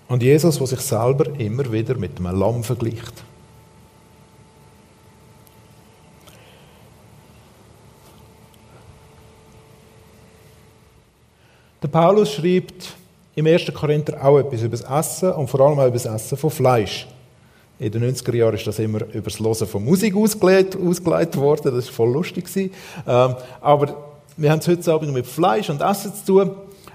Und 0.08 0.22
Jesus, 0.24 0.58
der 0.58 0.66
sich 0.66 0.80
selber 0.80 1.38
immer 1.38 1.70
wieder 1.70 1.94
mit 1.94 2.18
einem 2.18 2.36
Lamm 2.38 2.64
vergleicht. 2.64 3.22
Der 11.82 11.88
Paulus 11.88 12.32
schreibt 12.34 12.94
im 13.34 13.46
1. 13.46 13.72
Korinther 13.72 14.22
auch 14.22 14.38
etwas 14.38 14.60
über 14.60 14.76
das 14.76 14.82
Essen 14.82 15.32
und 15.32 15.48
vor 15.48 15.60
allem 15.60 15.78
auch 15.78 15.86
über 15.86 15.92
das 15.92 16.04
Essen 16.04 16.36
von 16.36 16.50
Fleisch. 16.50 17.08
In 17.78 17.90
den 17.90 18.04
90er 18.04 18.36
Jahren 18.36 18.54
ist 18.54 18.66
das 18.66 18.78
immer 18.78 19.00
über 19.14 19.30
das 19.30 19.40
Hören 19.40 19.66
von 19.66 19.82
Musik 19.82 20.14
ausgelegt, 20.14 20.76
ausgelegt 20.76 21.36
worden. 21.38 21.74
Das 21.74 21.86
war 21.86 21.92
voll 21.94 22.12
lustig. 22.12 22.44
Ähm, 22.54 22.70
aber 23.62 23.96
wir 24.36 24.50
haben 24.50 24.58
es 24.58 24.68
heute 24.68 24.92
Abend 24.92 25.14
mit 25.14 25.26
Fleisch 25.26 25.70
und 25.70 25.80
Essen 25.80 26.12
zu 26.14 26.26
tun. 26.26 26.50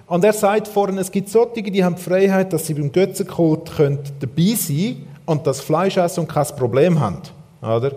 Und 0.06 0.24
er 0.24 0.34
sagt 0.34 0.68
vorhin, 0.68 1.00
es 1.00 1.12
gibt 1.12 1.30
solche, 1.30 1.64
die 1.64 1.84
haben 1.84 1.96
die 1.96 2.02
Freiheit, 2.04 2.54
dass 2.54 2.68
sie 2.68 2.76
beim 2.76 2.92
Götzenkult 2.92 3.72
dabei 4.20 4.54
sein 4.56 4.68
können 4.68 5.08
und 5.26 5.48
das 5.48 5.62
Fleisch 5.62 5.98
essen 5.98 6.20
und 6.22 6.28
kein 6.28 6.46
Problem 6.56 7.00
haben. 7.00 7.22
Oder? 7.64 7.94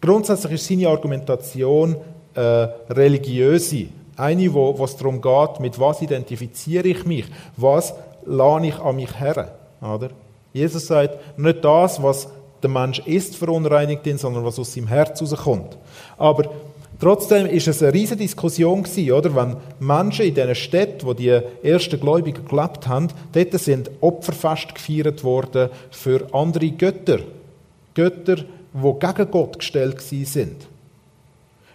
Grundsätzlich 0.00 0.54
ist 0.54 0.66
seine 0.66 0.88
Argumentation 0.88 1.94
äh, 2.34 2.40
religiöse. 2.40 3.86
Eine, 4.16 4.52
wo, 4.54 4.72
es 4.82 4.96
darum 4.96 5.20
geht, 5.20 5.60
mit 5.60 5.78
was 5.78 6.02
identifiziere 6.02 6.88
ich 6.88 7.04
mich, 7.04 7.26
was 7.56 7.94
lade 8.24 8.66
ich 8.66 8.78
an 8.78 8.96
mich 8.96 9.18
her. 9.18 9.54
Oder? 9.80 10.10
Jesus 10.52 10.86
sagt, 10.86 11.38
nicht 11.38 11.64
das, 11.64 12.02
was 12.02 12.28
der 12.62 12.70
Mensch 12.70 13.00
ist, 13.00 13.36
verunreinigt 13.36 14.06
ihn, 14.06 14.18
sondern 14.18 14.44
was 14.44 14.58
aus 14.58 14.72
seinem 14.72 14.88
Herz 14.88 15.20
rauskommt. 15.20 15.76
Aber 16.16 16.50
trotzdem 16.98 17.46
ist 17.46 17.68
es 17.68 17.82
eine 17.82 17.92
riesige 17.92 18.22
Diskussion 18.22 18.82
gewesen, 18.82 19.12
oder? 19.12 19.36
Wenn 19.36 19.56
Menschen 19.78 20.26
in 20.26 20.34
diesen 20.34 20.54
Städten, 20.54 21.06
wo 21.06 21.12
die 21.12 21.38
ersten 21.62 22.00
Gläubigen 22.00 22.46
gelebt 22.46 22.88
haben, 22.88 23.08
dort 23.32 23.52
sind 23.60 23.90
Opferfest 24.00 24.74
gefeiert 24.74 25.22
worden 25.22 25.68
für 25.90 26.26
andere 26.32 26.70
Götter. 26.70 27.18
Götter, 27.94 28.36
die 28.36 28.98
gegen 28.98 29.30
Gott 29.30 29.58
gestellt 29.58 30.00
sind. 30.00 30.66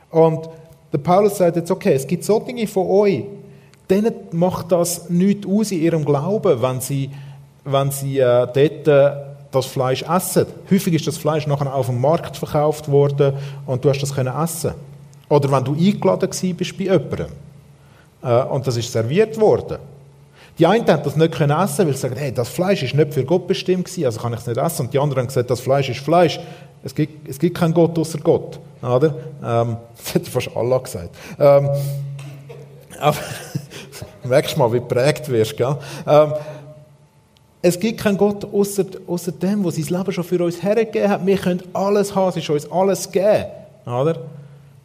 Und 0.09 0.49
der 0.91 0.97
Paulus 0.97 1.37
sagt 1.37 1.55
jetzt, 1.55 1.71
okay, 1.71 1.93
es 1.93 2.05
gibt 2.05 2.23
solche 2.23 2.67
von 2.67 2.87
euch, 2.87 3.23
denen 3.89 4.13
macht 4.31 4.71
das 4.71 5.09
nichts 5.09 5.47
aus 5.47 5.71
in 5.71 5.81
ihrem 5.81 6.05
Glauben, 6.05 6.61
wenn 6.61 6.81
sie, 6.81 7.09
wenn 7.63 7.91
sie 7.91 8.19
äh, 8.19 8.47
dort 8.53 8.87
äh, 8.87 9.11
das 9.51 9.65
Fleisch 9.65 10.03
essen. 10.03 10.45
Häufig 10.69 10.93
ist 10.93 11.07
das 11.07 11.17
Fleisch 11.17 11.45
nachher 11.47 11.73
auf 11.73 11.87
dem 11.87 11.99
Markt 11.99 12.37
verkauft 12.37 12.89
worden 12.89 13.33
und 13.65 13.83
du 13.83 13.89
hast 13.89 14.01
das 14.01 14.15
können 14.15 14.33
essen. 14.33 14.73
Oder 15.29 15.51
wenn 15.51 15.63
du 15.63 15.73
eingeladen 15.73 16.29
bist 16.29 16.77
bei 16.77 16.83
jemandem 16.85 17.27
äh, 18.23 18.43
und 18.43 18.65
das 18.65 18.77
ist 18.77 18.91
serviert 18.91 19.39
worden. 19.39 19.77
Die 20.59 20.65
einen 20.65 20.85
haben 20.87 21.03
das 21.03 21.15
nicht 21.15 21.33
können 21.33 21.57
essen, 21.57 21.87
weil 21.87 21.93
sie 21.93 22.01
sagen, 22.01 22.17
hey, 22.17 22.31
das 22.31 22.49
Fleisch 22.49 22.83
ist 22.83 22.93
nicht 22.93 23.13
für 23.13 23.23
Gott 23.23 23.47
bestimmt 23.47 23.85
gewesen, 23.85 24.05
also 24.05 24.19
kann 24.19 24.33
ich 24.33 24.39
es 24.39 24.47
nicht 24.47 24.57
essen. 24.57 24.85
Und 24.85 24.93
die 24.93 24.99
anderen 24.99 25.21
haben 25.21 25.27
gesagt, 25.27 25.49
das 25.49 25.61
Fleisch 25.61 25.89
ist 25.89 26.01
Fleisch. 26.01 26.39
Es 26.83 26.95
gibt, 26.95 27.27
es 27.27 27.37
gibt 27.37 27.57
keinen 27.57 27.73
Gott 27.73 27.97
außer 27.97 28.19
Gott. 28.19 28.59
Oder? 28.81 29.15
Ähm, 29.43 29.77
das 29.97 30.13
hätte 30.13 30.31
fast 30.31 30.55
Allah 30.55 30.77
gesagt. 30.79 31.09
Ähm, 31.39 31.69
aber 32.99 33.17
merkst 34.23 34.57
mal, 34.57 34.71
wie 34.73 34.79
prägt 34.79 35.29
wirst, 35.29 35.57
gell? 35.57 35.77
Ähm, 36.07 36.33
es 37.63 37.79
gibt 37.79 37.99
keinen 37.99 38.17
Gott 38.17 38.43
außer, 38.51 38.85
außer 39.05 39.31
dem, 39.33 39.61
der 39.61 39.71
sein 39.71 39.85
Leben 39.85 40.11
schon 40.11 40.23
für 40.23 40.43
uns 40.43 40.63
hergegeben 40.63 41.09
hat. 41.09 41.25
Wir 41.25 41.37
können 41.37 41.61
alles 41.73 42.15
haben, 42.15 42.29
es 42.29 42.37
ist 42.37 42.49
uns 42.49 42.71
alles 42.71 43.11
gegeben. 43.11 43.45
Oder? 43.85 44.17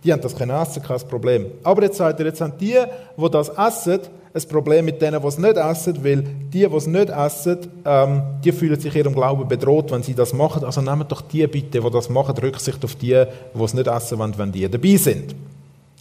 Die 0.04 0.12
haben 0.12 0.20
das 0.20 0.36
können 0.36 0.50
essen, 0.50 0.82
kein 0.82 1.00
Problem. 1.08 1.46
Aber 1.62 1.82
jetzt 1.82 1.96
sagt 1.96 2.20
er, 2.20 2.26
jetzt 2.26 2.40
haben 2.40 2.52
die, 2.60 2.76
die 3.16 3.30
das 3.30 3.48
essen, 3.48 4.00
ein 4.36 4.48
Problem 4.48 4.84
mit 4.84 5.00
denen, 5.00 5.20
die 5.20 5.26
es 5.26 5.38
nicht 5.38 5.56
essen, 5.56 6.04
weil 6.04 6.22
die, 6.22 6.48
die 6.50 6.64
es 6.64 6.86
nicht 6.86 7.08
essen, 7.08 7.58
ähm, 7.84 8.22
die 8.44 8.52
fühlen 8.52 8.78
sich 8.78 8.94
ihrem 8.94 9.14
Glauben 9.14 9.48
bedroht, 9.48 9.90
wenn 9.90 10.02
sie 10.02 10.14
das 10.14 10.32
machen. 10.32 10.64
Also 10.64 10.82
nehmt 10.82 11.10
doch 11.10 11.22
die 11.22 11.46
bitte, 11.46 11.80
die 11.80 11.90
das 11.90 12.10
machen, 12.10 12.36
Rücksicht 12.36 12.84
auf 12.84 12.94
die, 12.96 13.24
die 13.54 13.62
es 13.62 13.74
nicht 13.74 13.86
essen 13.86 14.18
wollen, 14.18 14.36
wenn 14.36 14.52
die 14.52 14.68
dabei 14.68 14.96
sind. 14.96 15.34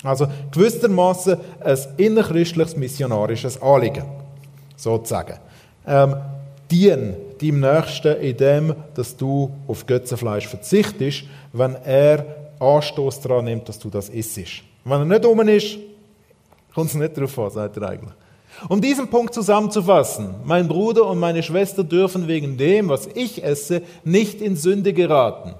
Also 0.03 0.27
gewissermaßen 0.51 1.37
ein 1.63 1.77
innerchristliches 1.97 2.75
missionarisches 2.75 3.61
Anliegen, 3.61 4.03
sozusagen. 4.75 5.39
Ähm, 5.87 6.15
dien 6.69 7.15
deinem 7.41 7.59
Nächsten 7.61 8.17
in 8.17 8.37
dem, 8.37 8.75
dass 8.95 9.15
du 9.15 9.51
auf 9.67 9.85
Götzenfleisch 9.85 10.47
verzichtest, 10.47 11.23
wenn 11.53 11.75
er 11.85 12.25
Anstoß 12.59 13.21
daran 13.21 13.45
nimmt, 13.45 13.67
dass 13.69 13.79
du 13.79 13.89
das 13.89 14.09
isst. 14.09 14.37
Wenn 14.83 14.99
er 14.99 15.05
nicht 15.05 15.25
um 15.25 15.39
ist, 15.47 15.77
kommt 16.73 16.89
es 16.89 16.95
nicht 16.95 17.15
darauf 17.17 17.37
an, 17.39 17.49
sagt 17.49 17.77
er 17.77 17.89
eigentlich. 17.89 18.13
Um 18.69 18.81
diesen 18.81 19.09
Punkt 19.09 19.33
zusammenzufassen, 19.33 20.35
mein 20.45 20.67
Bruder 20.67 21.05
und 21.07 21.19
meine 21.19 21.43
Schwester 21.43 21.83
dürfen 21.83 22.27
wegen 22.27 22.57
dem, 22.57 22.89
was 22.89 23.07
ich 23.13 23.43
esse, 23.43 23.81
nicht 24.03 24.41
in 24.41 24.55
Sünde 24.55 24.93
geraten. 24.93 25.55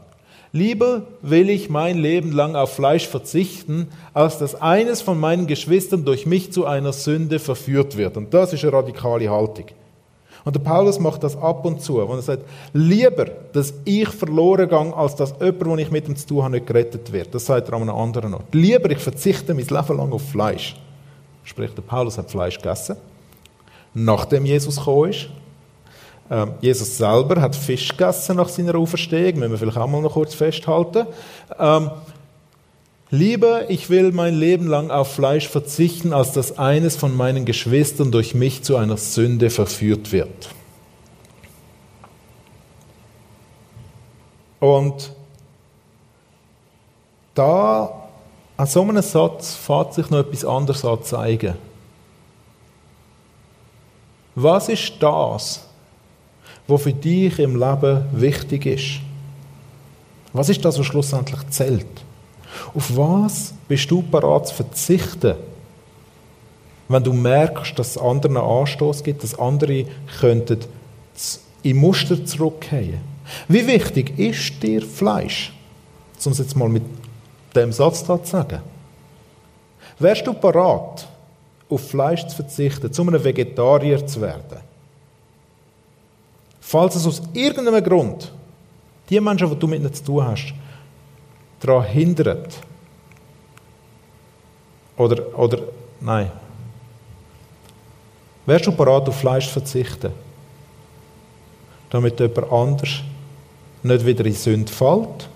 Lieber 0.51 1.01
will 1.21 1.49
ich 1.49 1.69
mein 1.69 1.97
Leben 1.97 2.31
lang 2.31 2.55
auf 2.55 2.73
Fleisch 2.73 3.07
verzichten, 3.07 3.89
als 4.13 4.37
dass 4.37 4.55
eines 4.61 5.01
von 5.01 5.19
meinen 5.19 5.47
Geschwistern 5.47 6.05
durch 6.05 6.25
mich 6.25 6.53
zu 6.53 6.65
einer 6.65 6.93
Sünde 6.93 7.39
verführt 7.39 7.97
wird. 7.97 8.15
Und 8.15 8.33
das 8.33 8.53
ist 8.53 8.63
eine 8.63 8.71
radikale 8.71 9.29
Haltung. 9.29 9.65
Und 10.45 10.55
der 10.55 10.61
Paulus 10.61 10.97
macht 10.97 11.23
das 11.23 11.35
ab 11.35 11.65
und 11.65 11.81
zu, 11.81 11.97
wenn 11.97 12.15
er 12.15 12.21
sagt, 12.21 12.43
lieber, 12.71 13.25
dass 13.51 13.73
ich 13.83 14.07
verloren 14.07 14.69
gehe, 14.69 14.95
als 14.95 15.15
dass 15.15 15.33
jemand, 15.41 15.61
den 15.63 15.79
ich 15.79 15.91
mit 15.91 16.07
ihm 16.07 16.15
zu 16.15 16.27
tun 16.27 16.43
habe, 16.43 16.51
nicht 16.53 16.67
gerettet 16.67 17.11
wird. 17.11 17.35
Das 17.35 17.47
sagt 17.47 17.67
er 17.67 17.73
an 17.73 17.81
einem 17.81 17.95
anderen 17.95 18.35
Ort. 18.35 18.53
Lieber, 18.53 18.89
ich 18.91 18.99
verzichte 18.99 19.53
mein 19.53 19.65
Leben 19.65 19.97
lang 19.97 20.13
auf 20.13 20.21
Fleisch. 20.29 20.75
Sprich, 21.45 21.71
der 21.73 21.81
Paulus 21.81 22.17
hat 22.17 22.29
Fleisch 22.29 22.57
gegessen, 22.57 22.97
nachdem 23.93 24.45
Jesus 24.45 24.75
gekommen 24.75 25.11
ist. 25.11 25.29
Ähm, 26.29 26.53
Jesus 26.59 26.97
selber 26.97 27.39
hat 27.39 27.55
Fisch 27.55 27.89
gegessen 27.89 28.35
nach 28.35 28.49
seiner 28.49 28.75
Auferstehung, 28.75 29.39
müssen 29.39 29.51
wir 29.51 29.57
vielleicht 29.59 29.77
auch 29.77 29.87
mal 29.87 30.01
noch 30.01 30.13
kurz 30.13 30.33
festhalten. 30.33 31.05
Ähm, 31.57 31.91
Lieber, 33.11 33.69
ich 33.69 33.89
will 33.89 34.11
mein 34.11 34.33
Leben 34.33 34.67
lang 34.67 34.89
auf 34.89 35.13
Fleisch 35.13 35.47
verzichten, 35.47 36.11
als 36.11 36.31
dass 36.31 36.57
eines 36.57 36.95
von 36.95 37.15
meinen 37.15 37.45
Geschwistern 37.45 38.11
durch 38.11 38.33
mich 38.33 38.63
zu 38.63 38.77
einer 38.77 38.97
Sünde 38.97 39.51
verführt 39.51 40.11
wird. 40.11 40.49
Und 44.59 45.11
da 47.35 48.04
an 48.57 48.67
so 48.67 48.81
einem 48.81 49.01
Satz 49.01 49.55
fährt 49.55 49.93
sich 49.93 50.09
noch 50.09 50.19
etwas 50.19 50.45
anderes 50.45 50.85
an 50.85 51.03
zeigen. 51.03 51.55
Was 54.35 54.69
ist 54.69 54.93
das, 54.99 55.65
was 56.67 56.81
für 56.81 56.93
dich 56.93 57.39
im 57.39 57.59
Leben 57.59 58.05
wichtig 58.11 58.65
ist? 58.65 59.01
Was 60.33 60.49
ist 60.49 60.63
das, 60.65 60.77
was 60.79 60.85
schlussendlich 60.85 61.39
zählt? 61.49 61.85
Auf 62.73 62.95
was 62.95 63.53
bist 63.67 63.89
du 63.91 64.01
bereit 64.01 64.47
zu 64.47 64.55
verzichten, 64.55 65.35
wenn 66.87 67.03
du 67.03 67.13
merkst, 67.13 67.77
dass 67.77 67.91
es 67.91 67.97
anderen 67.97 68.37
Anstoß 68.37 69.03
gibt, 69.03 69.23
dass 69.23 69.37
andere 69.37 69.85
könnten 70.19 70.59
in 71.63 71.77
Muster 71.77 72.25
zurückgehen? 72.25 72.99
Wie 73.47 73.65
wichtig 73.65 74.17
ist 74.19 74.61
dir 74.61 74.81
Fleisch? 74.81 75.53
Um 76.23 76.31
es 76.31 76.37
jetzt 76.39 76.55
mal 76.55 76.69
mit 76.69 76.83
dem 77.55 77.71
Satz 77.71 78.05
zu 78.05 78.19
sagen. 78.23 78.61
Wärst 79.99 80.27
du 80.27 80.33
bereit, 80.33 81.07
auf 81.69 81.89
Fleisch 81.89 82.25
zu 82.27 82.35
verzichten, 82.35 82.91
zu 82.91 83.01
einem 83.01 83.23
Vegetarier 83.23 84.05
zu 84.05 84.21
werden? 84.21 84.59
Falls 86.59 86.95
es 86.95 87.07
aus 87.07 87.21
irgendeinem 87.33 87.83
Grund 87.83 88.31
die 89.09 89.19
Menschen, 89.19 89.49
die 89.49 89.55
du 89.55 89.67
mit 89.67 89.79
ihnen 89.79 89.93
zu 89.93 90.03
tun 90.03 90.25
hast, 90.25 90.53
daran 91.59 91.85
hindert. 91.85 92.57
Oder, 94.97 95.37
oder, 95.37 95.59
nein. 95.99 96.31
Wärst 98.45 98.67
du 98.67 98.71
bereit, 98.71 99.07
auf 99.07 99.19
Fleisch 99.19 99.47
zu 99.47 99.53
verzichten? 99.53 100.11
Damit 101.89 102.19
jemand 102.19 102.51
anders 102.51 103.01
nicht 103.83 104.05
wieder 104.05 104.25
in 104.25 104.33
Sünde 104.33 104.71
fällt 104.71 105.29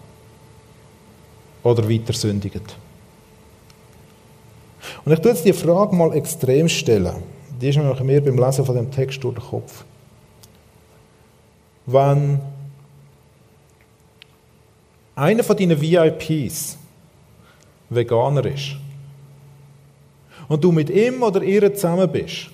oder 1.69 1.89
weiter 1.89 2.13
sündigt? 2.13 2.75
Und 5.05 5.11
ich 5.11 5.19
tue 5.19 5.31
jetzt 5.31 5.45
die 5.45 5.53
Frage 5.53 5.95
mal 5.95 6.13
extrem 6.13 6.67
stellen. 6.67 7.15
Die 7.61 7.69
ist 7.69 7.77
mir 7.77 8.21
beim 8.21 8.37
Lesen 8.37 8.65
von 8.65 8.75
dem 8.75 8.91
Text 8.91 9.23
durch 9.23 9.35
den 9.35 9.43
Kopf. 9.43 9.83
Wenn 11.85 12.39
einer 15.15 15.43
von 15.43 15.57
deinen 15.57 15.79
VIPs 15.79 16.77
Veganer 17.89 18.45
ist 18.45 18.75
und 20.47 20.63
du 20.63 20.71
mit 20.71 20.89
ihm 20.89 21.21
oder 21.23 21.41
ihr 21.41 21.73
zusammen 21.73 22.09
bist 22.09 22.49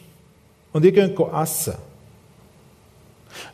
und 0.74 0.86
ihr 0.86 0.92
geht 0.92 1.20
essen, 1.20 1.76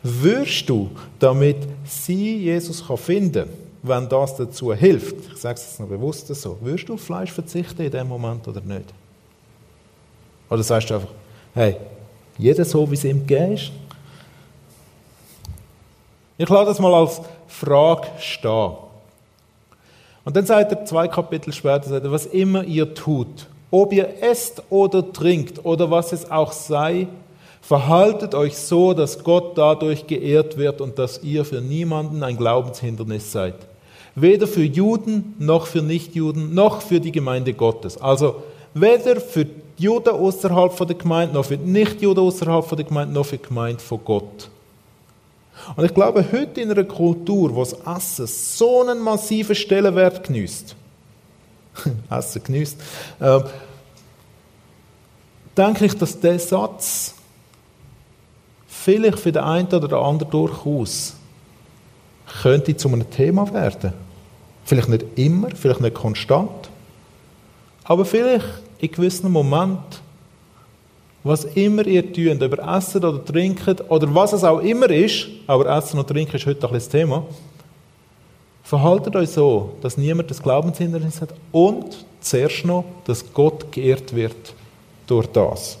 würdest 0.02 0.68
du, 0.68 0.90
damit 1.18 1.56
sie 1.84 2.44
Jesus 2.44 2.82
finden 2.96 3.48
kann, 3.48 3.61
wenn 3.82 4.08
das 4.08 4.36
dazu 4.36 4.72
hilft, 4.72 5.32
ich 5.32 5.40
sage 5.40 5.56
es 5.56 5.66
jetzt 5.66 5.80
noch 5.80 5.88
bewusst 5.88 6.28
so, 6.28 6.56
würdest 6.60 6.88
du 6.88 6.94
auf 6.94 7.00
Fleisch 7.00 7.32
verzichten 7.32 7.82
in 7.82 7.90
dem 7.90 8.08
Moment 8.08 8.46
oder 8.46 8.60
nicht? 8.60 8.86
Oder 10.48 10.62
sagst 10.62 10.90
du 10.90 10.94
einfach, 10.94 11.08
hey, 11.54 11.76
jeder 12.38 12.64
so, 12.64 12.88
wie 12.90 12.94
es 12.94 13.04
ihm 13.04 13.26
geht? 13.26 13.72
Ich 16.38 16.48
lade 16.48 16.66
das 16.66 16.78
mal 16.78 16.94
als 16.94 17.20
Frage 17.48 18.08
stehen. 18.18 18.72
Und 20.24 20.36
dann 20.36 20.46
sagt 20.46 20.70
er 20.70 20.84
zwei 20.84 21.08
Kapitel 21.08 21.52
später, 21.52 21.88
sagt 21.88 22.04
er, 22.04 22.12
was 22.12 22.26
immer 22.26 22.62
ihr 22.64 22.94
tut, 22.94 23.48
ob 23.70 23.92
ihr 23.92 24.22
esst 24.22 24.62
oder 24.70 25.12
trinkt 25.12 25.64
oder 25.64 25.90
was 25.90 26.12
es 26.12 26.30
auch 26.30 26.52
sei, 26.52 27.08
verhaltet 27.60 28.34
euch 28.34 28.56
so, 28.56 28.92
dass 28.92 29.24
Gott 29.24 29.58
dadurch 29.58 30.06
geehrt 30.06 30.56
wird 30.56 30.80
und 30.80 30.98
dass 30.98 31.22
ihr 31.22 31.44
für 31.44 31.60
niemanden 31.60 32.22
ein 32.22 32.36
Glaubenshindernis 32.36 33.32
seid. 33.32 33.54
Weder 34.14 34.46
für 34.46 34.62
Juden 34.62 35.34
noch 35.38 35.66
für 35.66 35.82
Nichtjuden 35.82 36.54
noch 36.54 36.82
für 36.82 37.00
die 37.00 37.12
Gemeinde 37.12 37.54
Gottes. 37.54 37.96
Also 37.96 38.42
weder 38.74 39.20
für 39.20 39.46
Juden 39.78 40.10
außerhalb 40.10 40.72
von 40.72 40.86
der 40.86 40.96
Gemeinde 40.96 41.34
noch 41.34 41.46
für 41.46 41.56
Nichtjuden 41.56 42.22
außerhalb 42.22 42.64
von 42.64 42.76
der 42.76 42.86
Gemeinde 42.86 43.14
noch 43.14 43.26
für 43.26 43.38
die 43.38 43.48
Gemeinde 43.48 43.80
von 43.80 44.00
Gott. 44.04 44.50
Und 45.76 45.84
ich 45.84 45.94
glaube, 45.94 46.24
heute 46.32 46.60
in 46.60 46.70
einer 46.70 46.84
Kultur, 46.84 47.54
wo 47.54 47.60
das 47.60 47.72
Essen 47.72 48.26
so 48.26 48.82
einen 48.82 49.00
massiven 49.00 49.54
Stellenwert 49.54 50.24
genießt, 50.26 50.74
Essen 52.10 52.42
genießt, 52.42 52.80
äh, 53.20 53.40
denke 55.56 55.86
ich, 55.86 55.96
dass 55.96 56.18
der 56.18 56.38
Satz 56.38 57.14
vielleicht 58.66 59.18
für 59.18 59.32
den 59.32 59.42
einen 59.42 59.68
oder 59.68 59.88
den 59.88 59.98
anderen 59.98 60.30
durchaus 60.30 61.14
könnte 62.42 62.76
zu 62.76 62.88
einem 62.88 63.08
Thema 63.10 63.52
werden. 63.52 63.92
Vielleicht 64.64 64.88
nicht 64.88 65.06
immer, 65.16 65.50
vielleicht 65.50 65.80
nicht 65.80 65.94
konstant, 65.94 66.70
aber 67.84 68.04
vielleicht 68.04 68.46
in 68.78 68.90
gewissen 68.90 69.30
Momenten 69.30 70.02
was 71.24 71.44
immer 71.44 71.86
ihr 71.86 72.02
tut, 72.12 72.42
über 72.42 72.76
Essen 72.76 73.04
oder 73.04 73.24
Trinken 73.24 73.76
oder 73.88 74.12
was 74.12 74.32
es 74.32 74.42
auch 74.42 74.58
immer 74.58 74.90
ist, 74.90 75.28
aber 75.46 75.66
Essen 75.76 75.98
und 75.98 76.08
Trinken 76.08 76.34
ist 76.34 76.46
heute 76.46 76.66
ein 76.66 76.74
das 76.74 76.88
Thema, 76.88 77.24
verhaltet 78.64 79.14
euch 79.14 79.30
so, 79.30 79.70
dass 79.80 79.96
niemand 79.96 80.30
das 80.30 80.42
Glaubenshindernis 80.42 81.20
hat 81.20 81.32
und 81.52 82.04
zuerst 82.20 82.64
noch, 82.64 82.84
dass 83.04 83.24
Gott 83.32 83.70
geehrt 83.70 84.14
wird 84.14 84.54
durch 85.06 85.26
das. 85.28 85.78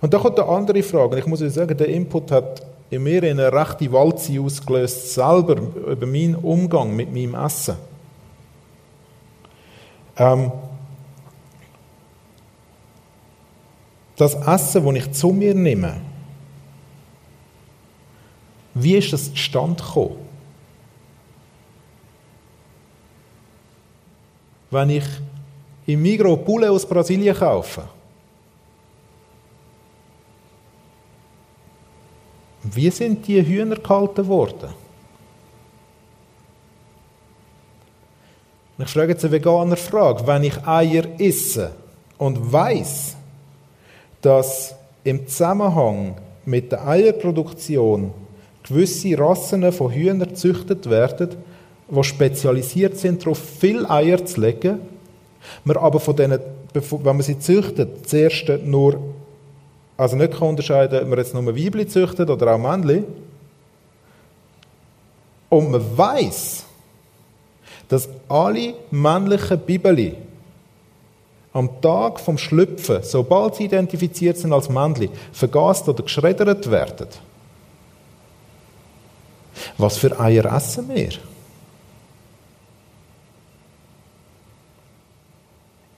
Und 0.00 0.14
da 0.14 0.18
kommt 0.18 0.38
eine 0.38 0.48
andere 0.48 0.82
Frage. 0.82 1.18
Ich 1.18 1.26
muss 1.26 1.42
euch 1.42 1.52
sagen, 1.52 1.76
der 1.76 1.88
Input 1.88 2.30
hat 2.30 2.62
in 2.90 3.02
mir 3.02 3.22
eine 3.22 3.52
rechte 3.52 3.92
Walze 3.92 4.40
ausgelöst, 4.40 5.12
selber 5.14 5.56
über 5.56 6.06
meinen 6.06 6.36
Umgang 6.36 6.94
mit 6.94 7.12
meinem 7.12 7.34
Essen. 7.34 7.76
Ähm, 10.16 10.50
das 14.16 14.34
Essen, 14.34 14.84
das 14.84 14.94
ich 14.94 15.12
zu 15.12 15.28
mir 15.28 15.54
nehme, 15.54 16.00
wie 18.74 18.96
ist 18.96 19.12
das 19.12 19.32
zustande 19.32 19.82
gekommen? 19.82 20.16
Wenn 24.70 24.90
ich 24.90 25.04
im 25.86 26.02
Migro 26.02 26.36
Poulet 26.36 26.68
aus 26.70 26.86
Brasilien 26.86 27.34
kaufe, 27.34 27.82
wie 32.74 32.90
sind 32.90 33.26
die 33.26 33.44
Hühner 33.44 33.76
gehalten 33.76 34.26
worden? 34.26 34.70
Ich 38.80 38.88
frage 38.88 39.12
jetzt 39.12 39.24
eine 39.24 39.32
Veganer 39.32 39.76
Frage. 39.76 40.26
Wenn 40.26 40.44
ich 40.44 40.66
Eier 40.66 41.04
esse 41.18 41.72
und 42.16 42.52
weiß, 42.52 43.16
dass 44.22 44.76
im 45.02 45.26
Zusammenhang 45.26 46.14
mit 46.44 46.70
der 46.70 46.86
Eierproduktion 46.86 48.12
gewisse 48.62 49.18
Rassen 49.18 49.70
von 49.72 49.92
Hühnern 49.92 50.28
gezüchtet 50.28 50.88
werden, 50.88 51.30
die 51.90 52.04
spezialisiert 52.04 52.96
sind 52.98 53.22
darauf, 53.22 53.38
viel 53.38 53.86
Eier 53.86 54.24
zu 54.24 54.40
legen. 54.40 54.80
Man 55.64 55.76
aber 55.76 55.98
von 55.98 56.14
denen, 56.14 56.38
wenn 56.72 57.16
man 57.16 57.22
sie 57.22 57.38
züchtet, 57.38 58.08
zuerst 58.08 58.48
nur, 58.64 59.00
also 59.98 60.16
nicht 60.16 60.40
unterscheiden, 60.40 61.02
ob 61.02 61.08
man 61.08 61.18
jetzt 61.18 61.34
nur 61.34 61.44
Weibli 61.44 61.86
züchtet 61.86 62.30
oder 62.30 62.54
auch 62.54 62.58
Männli. 62.58 63.02
Und 65.48 65.72
man 65.72 65.98
weiß, 65.98 66.64
dass 67.88 68.08
alle 68.28 68.74
männlichen 68.92 69.58
Bibeli 69.58 70.16
am 71.52 71.80
Tag 71.80 72.20
vom 72.20 72.38
Schlüpfen, 72.38 73.02
sobald 73.02 73.56
sie 73.56 73.64
identifiziert 73.64 74.36
sind 74.36 74.52
als 74.52 74.68
Männli, 74.68 75.10
vergast 75.32 75.88
oder 75.88 76.04
geschreddert 76.04 76.70
werden. 76.70 77.08
Was 79.78 79.96
für 79.96 80.18
Eier 80.20 80.44
essen 80.54 80.88
wir? 80.94 81.10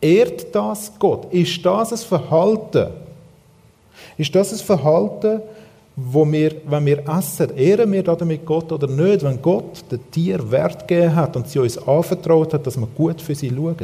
Ehrt 0.00 0.54
das 0.54 0.90
Gott? 0.98 1.30
Ist 1.34 1.62
das 1.66 1.92
ein 1.92 1.98
Verhalten, 1.98 3.09
ist 4.20 4.34
das 4.34 4.52
ein 4.52 4.58
Verhalten, 4.58 5.40
wo 5.96 6.30
wir, 6.30 6.56
wenn 6.66 6.84
wir 6.84 7.08
essen, 7.08 7.56
ehren 7.56 7.90
wir 7.90 8.02
damit 8.02 8.44
Gott 8.44 8.70
oder 8.70 8.86
nicht, 8.86 9.22
wenn 9.22 9.40
Gott 9.40 9.82
den 9.90 10.10
Tier 10.10 10.50
Wert 10.50 10.86
gegeben 10.86 11.16
hat 11.16 11.36
und 11.36 11.48
sie 11.48 11.58
uns 11.58 11.78
anvertraut 11.78 12.52
hat, 12.52 12.66
dass 12.66 12.76
wir 12.76 12.86
gut 12.86 13.22
für 13.22 13.34
sie 13.34 13.48
schauen? 13.48 13.76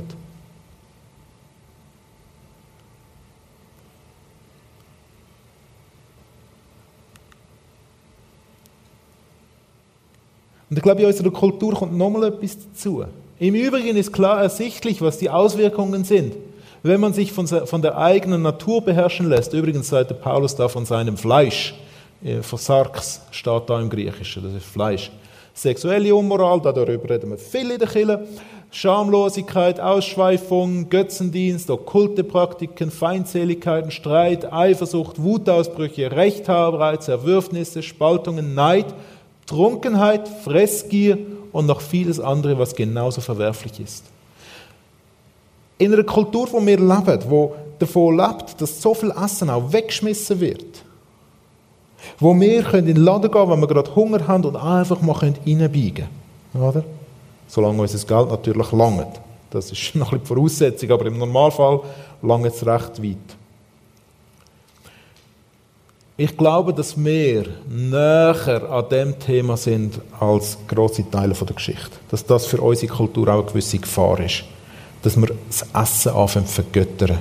Und 10.69 10.77
ich 10.77 10.83
glaube, 10.83 11.01
in 11.01 11.07
unserer 11.07 11.31
Kultur 11.31 11.73
kommt 11.73 11.97
nochmal 11.97 12.25
etwas 12.25 12.59
dazu. 12.59 13.07
Im 13.39 13.55
Übrigen 13.55 13.97
ist 13.97 14.13
klar 14.13 14.43
ersichtlich, 14.43 15.01
was 15.01 15.17
die 15.17 15.31
Auswirkungen 15.31 16.05
sind. 16.05 16.35
Wenn 16.87 17.01
man 17.01 17.13
sich 17.13 17.33
von, 17.33 17.83
der 17.83 17.99
eigenen 17.99 18.43
Natur 18.43 18.81
beherrschen 18.81 19.29
lässt, 19.29 19.53
übrigens 19.53 19.89
sagt 19.89 20.21
Paulus 20.21 20.55
da 20.55 20.69
von 20.69 20.85
seinem 20.87 21.17
Fleisch, 21.17 21.75
äh, 22.23 22.43
von 22.43 22.61
Sarx 22.61 23.23
steht 23.33 23.63
da 23.67 23.81
im 23.81 23.91
Griechischen, 23.91 24.45
das 24.45 24.55
ist 24.55 24.67
Fleisch. 24.67 25.11
Sexuelle 25.53 26.15
Unmoral, 26.15 26.61
darüber 26.61 27.11
reden 27.11 27.31
wir 27.31 27.39
viel 27.39 27.73
in 27.73 27.81
der 27.81 27.89
Kirche. 27.89 28.25
Schamlosigkeit, 28.71 29.81
Ausschweifung, 29.81 30.89
Götzendienst, 30.89 31.71
okkulte 31.71 32.23
Praktiken, 32.23 32.93
Feindseligkeiten, 32.93 33.91
Streit, 33.91 34.53
Eifersucht, 34.53 35.21
Wutausbrüche, 35.21 36.13
Rechthaberei, 36.13 36.99
Zerwürfnisse, 36.99 37.83
Spaltungen, 37.83 38.55
Neid, 38.55 38.95
Trunkenheit, 39.47 40.29
Fressgier 40.29 41.19
und 41.51 41.67
noch 41.67 41.81
vieles 41.81 42.21
andere, 42.21 42.61
was 42.61 42.77
genauso 42.77 43.21
verwerflich 43.21 43.81
ist. 43.81 44.05
In 45.79 45.93
einer 45.93 46.05
Kultur, 46.05 46.49
wo 46.53 46.65
wir 46.65 46.79
leben, 46.79 47.23
wo 47.29 47.55
davon 47.79 48.17
lebt, 48.17 48.61
dass 48.61 48.81
so 48.81 48.95
viel 48.95 49.11
Essen 49.11 49.51
auch 49.51 49.73
weggeschmissen 49.73 50.41
wird, 50.41 50.83
wo 52.19 52.39
wir 52.39 52.75
in 52.75 52.87
den 52.87 52.97
Laden 52.97 53.31
gehen 53.31 53.51
wenn 53.51 53.61
wir 53.61 53.67
gerade 53.67 53.95
Hunger 53.95 54.27
haben 54.27 54.45
und 54.45 54.57
einfach 54.57 55.01
mal 55.03 55.13
reinbiegen 55.13 56.07
können. 56.53 56.65
Oder? 56.65 56.85
Solange 57.49 57.83
unser 57.83 58.07
Geld 58.07 58.31
natürlich 58.31 58.73
langt. 58.73 59.21
Das 59.51 59.71
ist 59.71 59.95
noch 59.95 60.13
ein 60.13 60.21
bisschen 60.21 60.23
die 60.23 60.27
Voraussetzung, 60.27 60.91
aber 60.91 61.07
im 61.07 61.19
Normalfall 61.19 61.81
langt 62.23 62.47
es 62.47 62.67
recht 62.67 63.03
weit. 63.03 63.17
Ich 66.19 66.35
glaube, 66.35 66.73
dass 66.73 66.97
wir 66.97 67.45
näher 67.69 68.71
an 68.71 68.89
dem 68.89 69.19
Thema 69.19 69.59
sind 69.59 70.01
als 70.19 70.57
große 70.67 71.11
Teile 71.11 71.35
der 71.35 71.55
Geschichte. 71.55 71.91
Dass 72.11 72.25
das 72.25 72.47
für 72.47 72.59
unsere 72.63 72.91
Kultur 72.91 73.29
auch 73.29 73.41
eine 73.41 73.45
gewisse 73.45 73.79
Gefahr 73.79 74.21
ist. 74.21 74.45
Dass 75.07 75.17
wir 75.17 75.29
das 75.47 75.63
Essen 75.73 76.17
anfangen 76.17 76.49
zu 76.49 76.55
vergöttern. 76.55 77.19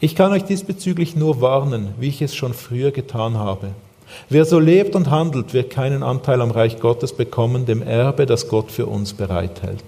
Ich 0.00 0.16
kann 0.16 0.32
euch 0.32 0.44
diesbezüglich 0.44 1.14
nur 1.14 1.42
warnen, 1.42 1.92
wie 2.00 2.08
ich 2.08 2.22
es 2.22 2.34
schon 2.34 2.54
früher 2.54 2.90
getan 2.90 3.36
habe. 3.36 3.72
Wer 4.30 4.46
so 4.46 4.58
lebt 4.58 4.96
und 4.96 5.10
handelt, 5.10 5.52
wird 5.52 5.68
keinen 5.68 6.02
Anteil 6.02 6.40
am 6.40 6.50
Reich 6.50 6.80
Gottes 6.80 7.12
bekommen, 7.12 7.66
dem 7.66 7.82
Erbe, 7.82 8.24
das 8.24 8.48
Gott 8.48 8.70
für 8.70 8.86
uns 8.86 9.12
bereithält. 9.12 9.84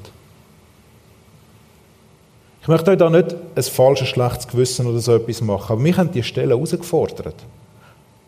Ich 2.60 2.68
möchte 2.68 2.90
euch 2.90 2.98
da 2.98 3.08
nicht 3.08 3.34
ein 3.54 3.62
falsches, 3.62 4.08
schlechtes 4.08 4.48
Gewissen 4.48 4.86
oder 4.86 4.98
so 4.98 5.14
etwas 5.14 5.40
machen, 5.40 5.72
aber 5.72 5.80
mich 5.80 5.96
haben 5.96 6.12
die 6.12 6.22
Stellen 6.22 6.50
herausgefordert. 6.50 7.36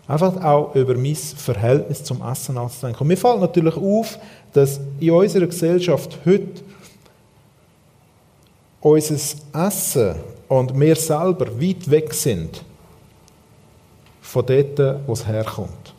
Einfach 0.09 0.42
auch 0.42 0.75
über 0.75 0.94
mein 0.94 1.14
Verhältnis 1.14 2.03
zum 2.03 2.22
Essen 2.22 2.55
nachzudenken. 2.55 3.03
Und 3.03 3.09
mir 3.09 3.16
fällt 3.16 3.40
natürlich 3.40 3.77
auf, 3.77 4.18
dass 4.53 4.81
in 5.01 5.11
unserer 5.11 5.47
Gesellschaft 5.47 6.19
heute 6.25 6.62
unser 8.81 9.15
Essen 9.55 10.17
und 10.49 10.79
wir 10.79 10.97
selber 10.97 11.61
weit 11.61 11.91
weg 11.91 12.12
sind 12.12 12.62
von 14.21 14.45
dort, 14.45 15.07
wo 15.07 15.12
es 15.12 15.27
herkommt. 15.27 15.95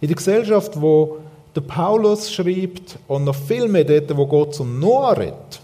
In 0.00 0.08
der 0.08 0.16
Gesellschaft, 0.16 0.80
wo 0.80 1.18
der 1.54 1.62
Paulus 1.62 2.32
schreibt 2.32 2.98
und 3.08 3.24
noch 3.24 3.34
viel 3.34 3.66
mehr 3.68 3.84
dort, 3.84 4.16
wo 4.16 4.26
Gott 4.26 4.54
zum 4.54 4.78
Noah 4.78 5.16
redet, 5.16 5.60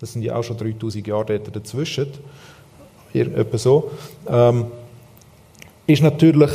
das 0.00 0.12
sind 0.12 0.22
ja 0.22 0.36
auch 0.36 0.42
schon 0.42 0.56
3000 0.56 1.06
Jahre 1.06 1.38
dazwischen, 1.40 2.08
etwa 3.12 3.58
so, 3.58 3.90
ähm, 4.28 4.66
ist 5.86 6.02
natürlich, 6.02 6.50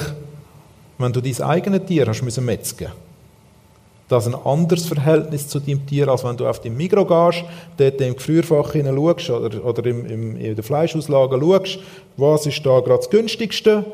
wenn 0.97 1.11
du 1.11 1.21
dein 1.21 1.41
eigenes 1.41 1.85
Tier 1.85 2.05
hast 2.07 2.21
müssen 2.21 2.45
metzgen, 2.45 2.91
das 4.07 4.27
ein 4.27 4.35
anderes 4.35 4.85
Verhältnis 4.85 5.47
zu 5.47 5.59
deinem 5.59 5.85
Tier, 5.85 6.07
als 6.07 6.23
wenn 6.23 6.37
du 6.37 6.47
auf 6.47 6.59
den 6.59 6.75
Mikro 6.75 7.05
gehst, 7.05 7.45
dort 7.77 8.01
im 8.01 8.15
Gefrierfach 8.15 8.73
schaust 8.73 9.29
oder, 9.29 9.65
oder 9.65 9.85
im, 9.85 10.05
im, 10.05 10.35
in 10.37 10.55
der 10.55 10.63
Fleischauslage 10.63 11.39
schaust, 11.39 11.79
was 12.17 12.45
ist 12.45 12.65
da 12.65 12.79
gerade 12.79 12.97
das 12.97 13.09
günstigste 13.09 13.85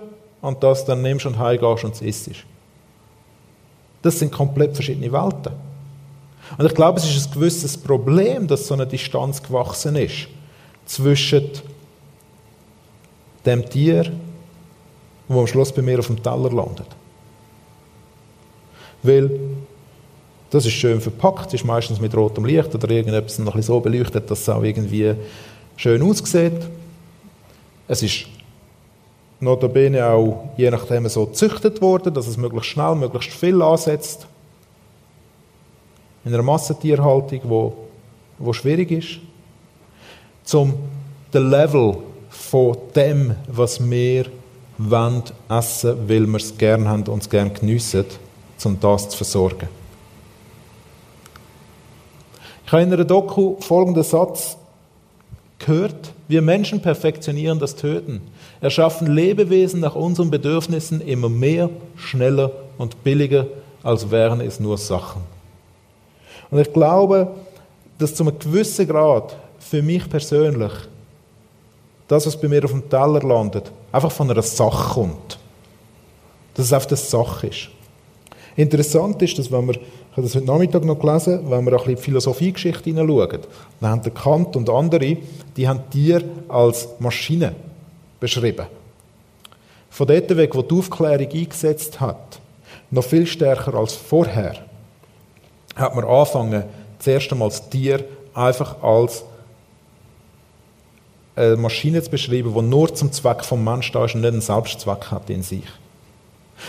und 0.41 0.63
das 0.63 0.85
dann 0.85 1.01
nimmst 1.01 1.25
und 1.25 1.37
heimgehst 1.37 1.83
und 1.83 1.93
es 1.93 2.01
isst. 2.01 2.43
Das 4.01 4.17
sind 4.19 4.31
komplett 4.31 4.75
verschiedene 4.75 5.11
Welten. 5.11 5.53
Und 6.57 6.65
ich 6.65 6.73
glaube, 6.73 6.99
es 6.99 7.05
ist 7.05 7.27
ein 7.27 7.33
gewisses 7.33 7.77
Problem, 7.77 8.47
dass 8.47 8.67
so 8.67 8.73
eine 8.73 8.87
Distanz 8.87 9.43
gewachsen 9.43 9.95
ist 9.95 10.27
zwischen 10.85 11.49
dem 13.45 13.69
Tier, 13.69 14.11
wo 15.27 15.41
am 15.41 15.47
Schluss 15.47 15.71
bei 15.71 15.81
mir 15.81 15.99
auf 15.99 16.07
dem 16.07 16.21
Teller 16.21 16.51
landet. 16.51 16.87
Weil 19.03 19.39
das 20.49 20.65
ist 20.65 20.73
schön 20.73 20.99
verpackt, 20.99 21.53
ist 21.53 21.63
meistens 21.63 21.99
mit 21.99 22.15
rotem 22.15 22.45
Licht 22.45 22.73
oder 22.73 22.89
irgendetwas 22.89 23.37
noch 23.39 23.59
so 23.61 23.79
beleuchtet, 23.79 24.29
dass 24.31 24.41
es 24.41 24.49
auch 24.49 24.63
irgendwie 24.63 25.13
schön 25.75 26.01
aussieht. 26.01 26.67
Es 27.87 28.01
ist 28.01 28.25
notabene 29.39 30.05
auch 30.05 30.49
je 30.57 30.69
nachdem 30.69 31.07
so 31.07 31.27
gezüchtet 31.27 31.81
worden, 31.81 32.13
dass 32.13 32.27
es 32.27 32.37
möglichst 32.37 32.71
schnell, 32.71 32.95
möglichst 32.95 33.31
viel 33.31 33.61
ansetzt 33.61 34.27
in 36.25 36.33
einer 36.33 36.43
Massentierhaltung, 36.43 37.41
wo, 37.43 37.73
wo 38.37 38.51
schwierig 38.51 38.91
ist, 38.91 39.19
zum 40.43 40.73
den 41.33 41.49
Level 41.49 41.97
von 42.29 42.77
dem, 42.95 43.35
was 43.47 43.79
wir 43.87 44.25
wollen, 44.77 45.23
essen, 45.49 46.09
weil 46.09 46.25
wir 46.25 46.37
es 46.37 46.57
gerne 46.57 46.89
haben 46.89 47.03
und 47.03 47.21
es 47.21 47.29
gerne 47.29 47.51
geniessen, 47.51 48.05
um 48.63 48.79
das 48.79 49.09
zu 49.09 49.17
versorgen. 49.17 49.78
Ich 52.69 52.73
habe 52.73 52.83
in 52.83 52.93
einer 52.93 53.03
Doku 53.03 53.55
folgenden 53.61 54.03
Satz 54.03 54.55
gehört. 55.57 56.13
Wir 56.27 56.43
Menschen 56.43 56.79
perfektionieren 56.79 57.57
das 57.57 57.75
Töten, 57.75 58.21
erschaffen 58.61 59.07
Lebewesen 59.07 59.79
nach 59.79 59.95
unseren 59.95 60.29
Bedürfnissen 60.29 61.01
immer 61.01 61.29
mehr, 61.29 61.71
schneller 61.95 62.51
und 62.77 63.03
billiger, 63.03 63.47
als 63.81 64.11
wären 64.11 64.39
es 64.41 64.59
nur 64.59 64.77
Sachen. 64.77 65.23
Und 66.51 66.59
ich 66.59 66.71
glaube, 66.71 67.31
dass 67.97 68.13
zu 68.13 68.21
einem 68.21 68.37
gewissen 68.37 68.87
Grad 68.87 69.35
für 69.57 69.81
mich 69.81 70.07
persönlich 70.07 70.73
das, 72.07 72.27
was 72.27 72.39
bei 72.39 72.47
mir 72.47 72.63
auf 72.63 72.71
dem 72.71 72.87
Teller 72.87 73.21
landet, 73.21 73.71
einfach 73.91 74.11
von 74.11 74.29
einer 74.29 74.43
Sache 74.43 74.93
kommt. 74.93 75.39
Dass 76.53 76.67
es 76.67 76.73
einfach 76.73 76.89
eine 76.89 76.97
Sache 76.97 77.47
ist. 77.47 77.69
Interessant 78.55 79.21
ist, 79.23 79.39
dass 79.39 79.51
wenn 79.51 79.69
ich 79.69 79.79
habe 80.19 80.27
das 80.27 80.35
heute 80.35 80.45
Nachmittag 80.45 80.83
noch 80.83 80.99
gelesen, 80.99 81.49
wenn 81.49 81.65
wir 81.65 81.73
ein 81.73 81.89
in 81.89 81.95
die 81.95 82.01
Philosophiegeschichte 82.01 82.83
hineinschauen, 82.83 83.39
dann 83.79 83.89
haben 83.89 84.13
Kant 84.13 84.55
und 84.55 84.69
andere, 84.69 85.17
die 85.55 85.67
haben 85.67 85.89
Tiere 85.89 86.25
als 86.49 86.89
Maschine 86.99 87.55
beschrieben. 88.19 88.65
Von 89.89 90.07
dort 90.07 90.35
weg, 90.35 90.55
wo 90.55 90.61
die 90.61 90.75
Aufklärung 90.75 91.29
eingesetzt 91.31 91.99
hat, 92.01 92.39
noch 92.91 93.03
viel 93.03 93.25
stärker 93.25 93.73
als 93.75 93.93
vorher, 93.93 94.55
hat 95.75 95.95
man 95.95 96.03
angefangen, 96.03 96.63
zuerst 96.99 97.31
einmal 97.31 97.49
das 97.49 97.69
Tier 97.69 98.03
einfach 98.33 98.83
als 98.83 99.23
eine 101.35 101.55
Maschine 101.55 102.03
zu 102.03 102.09
beschreiben, 102.09 102.53
die 102.53 102.61
nur 102.61 102.93
zum 102.93 103.11
Zweck 103.13 103.45
vom 103.45 103.63
Menschen 103.63 103.93
da 103.93 104.03
ist 104.03 104.15
und 104.15 104.21
nicht 104.21 104.33
einen 104.33 104.41
Selbstzweck 104.41 105.11
hat 105.11 105.29
in 105.29 105.43
sich. 105.43 105.63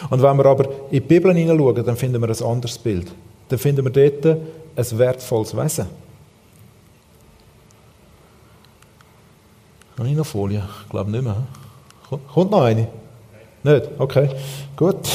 Und 0.09 0.23
wenn 0.23 0.37
wir 0.37 0.47
aber 0.47 0.67
in 0.67 0.91
die 0.91 1.01
Bibel 1.01 1.35
hineinschauen, 1.35 1.85
dann 1.85 1.97
finden 1.97 2.21
wir 2.23 2.29
ein 2.29 2.45
anderes 2.45 2.79
Bild. 2.79 3.11
Dann 3.51 3.59
finden 3.59 3.85
wir 3.85 3.93
dort 3.93 4.39
ein 4.77 4.99
wertvolles 4.99 5.55
Wesen. 5.55 5.87
Habe 9.99 10.09
ich 10.09 10.17
noch 10.17 10.25
Folie? 10.25 10.67
Ich 10.85 10.89
glaube 10.89 11.11
nicht 11.11 11.23
mehr. 11.23 11.47
Kommt 12.33 12.51
noch 12.51 12.63
eine? 12.63 12.89
Nicht? 13.63 13.89
Okay, 13.99 14.31
gut. 14.75 14.97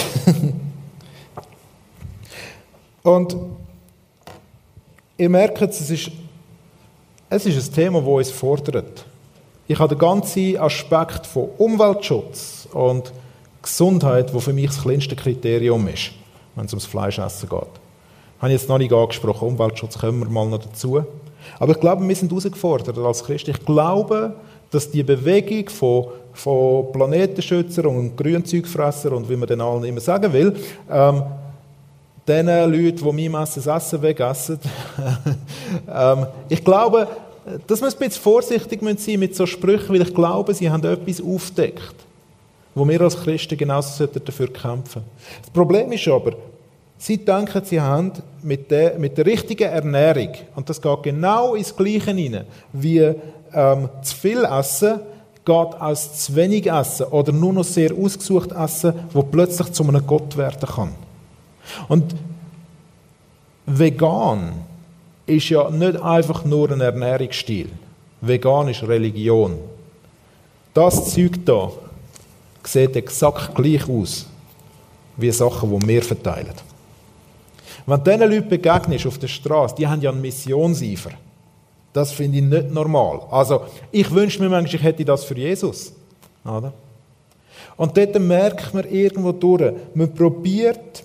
Und 3.01 3.35
Ihr 5.17 5.29
merkt, 5.29 5.61
es 5.61 5.89
ist, 5.89 6.11
es 7.29 7.45
ist 7.45 7.69
ein 7.69 7.73
Thema, 7.73 8.01
das 8.01 8.09
uns 8.09 8.31
fordert. 8.31 9.05
Ich 9.65 9.79
habe 9.79 9.95
den 9.95 9.99
ganzen 9.99 10.57
Aspekt 10.57 11.25
von 11.25 11.49
Umweltschutz 11.57 12.67
und 12.73 13.13
Gesundheit, 13.61 14.33
wo 14.33 14.39
für 14.41 14.51
mich 14.51 14.67
das 14.67 14.81
kleinste 14.81 15.15
Kriterium 15.15 15.87
ist, 15.87 16.11
wenn 16.55 16.65
es 16.65 16.73
ums 16.73 16.85
Fleischessen 16.85 17.47
geht. 17.47 17.84
Habe 18.39 18.51
ich 18.51 18.59
jetzt 18.59 18.69
noch 18.69 18.77
nicht 18.77 18.93
angesprochen. 18.93 19.47
Umweltschutz 19.47 19.97
kommen 19.97 20.19
wir 20.19 20.29
mal 20.29 20.45
noch 20.45 20.59
dazu. 20.59 21.03
Aber 21.59 21.71
ich 21.71 21.79
glaube, 21.79 22.07
wir 22.07 22.15
sind 22.15 22.31
herausgefordert 22.31 22.97
als 22.97 23.23
Christen. 23.23 23.51
Ich 23.51 23.65
glaube, 23.65 24.35
dass 24.71 24.89
die 24.89 25.03
Bewegung 25.03 25.69
von, 25.69 26.07
von 26.33 26.91
Planetenschützern 26.91 27.85
und 27.85 28.17
Grünzeugfressern 28.17 29.13
und 29.13 29.29
wie 29.29 29.35
man 29.35 29.47
den 29.47 29.61
allen 29.61 29.83
immer 29.85 30.01
sagen 30.01 30.33
will, 30.33 30.53
ähm, 30.91 31.23
den 32.27 32.47
Leuten, 32.47 33.17
die 33.17 33.29
mein 33.29 33.43
Essen 33.43 33.69
Essen 33.69 34.01
wegessen, 34.01 34.59
ähm, 35.93 36.25
ich 36.49 36.63
glaube, 36.63 37.07
dass 37.67 37.79
wir 37.79 37.87
ein 37.87 37.93
bisschen 37.93 38.23
vorsichtig 38.23 38.81
sein 38.81 38.93
müssen 38.93 39.19
mit 39.19 39.35
so 39.35 39.45
Sprüchen, 39.45 39.89
weil 39.89 40.01
ich 40.01 40.13
glaube, 40.13 40.53
sie 40.53 40.69
haben 40.69 40.83
etwas 40.83 41.21
aufdeckt, 41.21 41.95
wo 42.73 42.87
wir 42.87 42.99
als 43.01 43.15
Christen 43.21 43.57
genauso 43.57 44.07
dafür 44.07 44.51
kämpfen 44.51 45.03
sollten. 45.03 45.09
Das 45.41 45.49
Problem 45.51 45.91
ist 45.91 46.07
aber, 46.07 46.33
sie 46.97 47.17
denken, 47.17 47.61
sie 47.63 47.81
haben 47.81 48.11
mit 48.41 48.71
der, 48.71 48.97
mit 48.97 49.17
der 49.17 49.25
richtigen 49.25 49.69
Ernährung, 49.69 50.29
und 50.55 50.69
das 50.69 50.81
geht 50.81 51.03
genau 51.03 51.55
ins 51.55 51.75
Gleiche 51.75 52.11
hinein, 52.11 52.45
wie 52.73 53.13
ähm, 53.53 53.89
zu 54.01 54.15
viel 54.15 54.43
Essen 54.43 54.99
geht 55.45 55.79
aus 55.79 56.25
zu 56.25 56.35
wenig 56.35 56.65
Essen 56.65 57.05
oder 57.07 57.31
nur 57.31 57.53
noch 57.53 57.63
sehr 57.63 57.93
ausgesucht 57.93 58.51
Essen, 58.51 58.93
wo 59.11 59.21
plötzlich 59.21 59.71
zu 59.71 59.83
einem 59.83 60.05
Gott 60.05 60.35
werden 60.37 60.67
kann. 60.67 60.91
Und 61.87 62.15
vegan 63.65 64.53
ist 65.27 65.49
ja 65.49 65.69
nicht 65.69 66.01
einfach 66.01 66.45
nur 66.45 66.71
ein 66.71 66.81
Ernährungsstil. 66.81 67.69
Vegan 68.21 68.69
ist 68.69 68.83
Religion. 68.83 69.57
Das 70.73 71.13
Zeug 71.13 71.45
da 71.45 71.71
sieht 72.63 72.95
exakt 72.95 73.53
gleich 73.55 73.87
aus 73.87 74.25
wie 75.17 75.31
Sachen, 75.31 75.79
die 75.79 75.87
wir 75.87 76.03
verteilen. 76.03 76.53
Wenn 77.85 78.03
du 78.03 78.11
diesen 78.11 78.31
Leuten 78.31 78.49
begegnest 78.49 79.07
auf 79.07 79.17
der 79.17 79.27
Straße, 79.27 79.75
die 79.75 79.87
haben 79.87 80.01
ja 80.01 80.11
einen 80.11 80.21
Missionseifer. 80.21 81.11
Das 81.93 82.11
finde 82.11 82.39
ich 82.39 82.43
nicht 82.43 82.71
normal. 82.71 83.21
Also, 83.31 83.61
ich 83.91 84.11
wünsche 84.11 84.41
mir 84.41 84.49
manchmal, 84.49 84.75
ich 84.75 84.83
hätte 84.83 85.05
das 85.05 85.23
für 85.23 85.37
Jesus. 85.37 85.93
Oder? 86.43 86.73
Und 87.77 87.97
dort 87.97 88.19
merkt 88.19 88.73
man 88.73 88.85
irgendwo 88.89 89.31
durch, 89.31 89.73
man 89.93 90.13
probiert, 90.13 91.03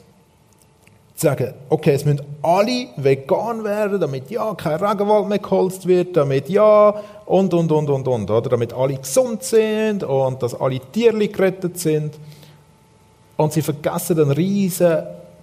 sagen, 1.21 1.53
okay, 1.69 1.93
es 1.93 2.05
müssen 2.05 2.23
alle 2.43 2.89
vegan 2.97 3.63
werden, 3.63 4.01
damit 4.01 4.31
ja 4.31 4.55
kein 4.55 4.83
Regenwald 4.83 5.29
mehr 5.29 5.39
geholzt 5.39 5.87
wird, 5.87 6.17
damit 6.17 6.49
ja 6.49 6.95
und 7.27 7.53
und 7.53 7.71
und 7.71 7.91
und 7.91 8.09
und, 8.09 8.31
oder? 8.31 8.49
Damit 8.49 8.73
alle 8.73 8.97
gesund 8.97 9.43
sind 9.43 10.03
und 10.03 10.43
dass 10.43 10.59
alle 10.59 10.81
Tiere 10.81 11.29
gerettet 11.29 11.79
sind. 11.79 12.15
Und 13.37 13.53
sie 13.53 13.63
vergessen 13.63 14.19
einen 14.19 14.31
riesen 14.31 15.03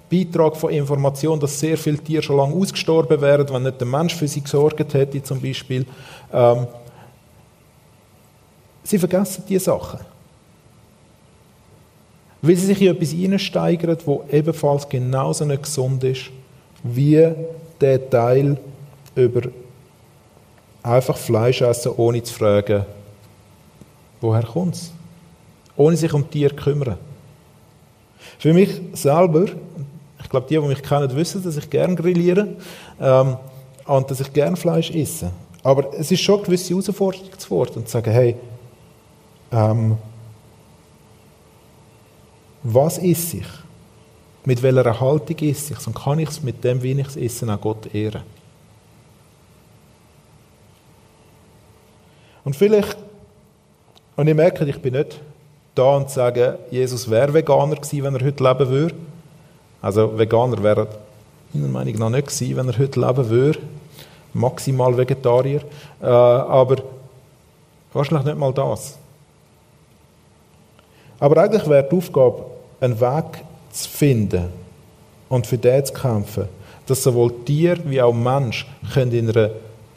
Beitrag 0.10 0.56
von 0.56 0.72
Information, 0.72 1.40
dass 1.40 1.60
sehr 1.60 1.78
viele 1.78 1.98
Tiere 1.98 2.24
schon 2.24 2.38
lange 2.38 2.56
ausgestorben 2.56 3.20
wären, 3.20 3.50
wenn 3.50 3.64
nicht 3.64 3.80
der 3.80 3.88
Mensch 3.88 4.16
für 4.16 4.28
sie 4.28 4.42
gesorgt 4.42 4.94
hätte, 4.94 5.22
zum 5.24 5.42
Beispiel. 5.42 5.86
Ähm, 6.32 6.68
sie 8.84 9.00
vergessen 9.00 9.44
diese 9.48 9.66
Sachen 9.66 10.00
weil 12.42 12.56
sie 12.56 12.68
sich 12.68 12.82
in 12.82 12.96
etwas 12.96 13.12
hineinsteigern, 13.12 13.98
wo 14.06 14.24
ebenfalls 14.32 14.88
genauso 14.88 15.46
nicht 15.46 15.64
gesund 15.64 16.04
ist, 16.04 16.30
wie 16.84 17.34
der 17.82 18.10
Teil 18.10 18.58
über 19.16 19.42
einfach 20.84 21.18
Fleisch 21.18 21.62
essen, 21.62 21.92
ohne 21.98 22.24
zu 22.24 22.34
fragen, 22.34 22.86
woher 24.22 24.44
kommt 24.44 24.76
es? 24.76 24.92
Ohne 25.76 25.98
sich 25.98 26.14
um 26.14 26.30
Tiere 26.30 26.56
zu 26.56 26.64
kümmern. 26.64 26.98
Für 28.40 28.54
mich 28.54 28.70
selber, 28.94 29.48
ich 30.28 30.32
glaube, 30.32 30.46
die, 30.50 30.56
die 30.56 30.68
mich 30.68 30.84
kennen, 30.84 31.16
wissen, 31.16 31.42
dass 31.42 31.56
ich 31.56 31.70
gerne 31.70 31.96
grilliere 31.96 32.50
ähm, 33.00 33.38
und 33.86 34.12
dass 34.12 34.20
ich 34.20 34.34
gerne 34.34 34.58
Fleisch 34.58 34.92
esse. 34.92 35.32
Aber 35.64 35.94
es 35.94 36.12
ist 36.12 36.20
schon 36.20 36.36
eine 36.36 36.44
gewisse 36.44 36.72
Herausforderung 36.72 37.30
zu 37.38 37.50
Wort 37.50 37.78
und 37.78 37.88
zu 37.88 37.94
sagen, 37.94 38.12
hey, 38.12 38.36
ähm, 39.54 39.98
was 42.62 42.98
ist 42.98 43.36
ich? 43.36 43.48
Mit 44.44 44.62
welcher 44.62 45.00
Haltung 45.00 45.38
ist 45.38 45.72
ich? 45.72 45.88
Und 45.88 45.96
kann 45.96 46.20
ich 46.20 46.28
es 46.28 46.44
mit 46.44 46.62
dem, 46.62 46.84
wie 46.84 46.92
ich 46.92 47.08
es 47.08 47.16
esse, 47.16 47.50
auch 47.50 47.62
Gott 47.62 47.96
ehren? 47.96 48.24
Und 52.44 52.54
vielleicht, 52.54 52.98
und 54.18 54.28
ich 54.28 54.36
merke, 54.36 54.66
ich 54.66 54.82
bin 54.82 54.94
nicht 54.94 55.22
da 55.74 55.96
und 55.96 56.10
sage, 56.10 56.60
Jesus 56.70 57.10
wäre 57.10 57.34
Veganer 57.34 57.78
gewesen, 57.78 58.04
wenn 58.04 58.16
er 58.16 58.26
heute 58.26 58.44
leben 58.44 58.70
würde. 58.70 58.96
Also 59.82 60.18
Veganer 60.18 60.62
wäre 60.64 60.88
meiner 61.54 61.68
Meinung 61.68 61.96
nach 61.96 62.10
nicht 62.10 62.28
gewesen, 62.28 62.58
wenn 62.58 62.70
er 62.70 62.78
heute 62.78 63.00
leben 63.00 63.30
würde. 63.30 63.60
Maximal 64.34 64.98
Vegetarier. 64.98 65.62
Äh, 66.02 66.06
aber 66.06 66.78
wahrscheinlich 67.94 68.26
nicht 68.26 68.38
mal 68.38 68.54
das. 68.54 68.98
Aber 71.20 71.42
eigentlich 71.42 71.68
wäre 71.68 71.88
die 71.90 71.96
Aufgabe, 71.96 72.46
einen 72.80 73.00
Weg 73.00 73.44
zu 73.72 73.90
finden 73.90 74.50
und 75.30 75.48
für 75.48 75.58
den 75.58 75.84
zu 75.84 75.94
kämpfen, 75.94 76.46
dass 76.86 77.04
sowohl 77.04 77.34
Tier 77.44 77.78
wie 77.86 78.02
auch 78.02 78.14
Mensch 78.14 78.68
können 78.94 79.12
in 79.12 79.30
einer, 79.30 79.50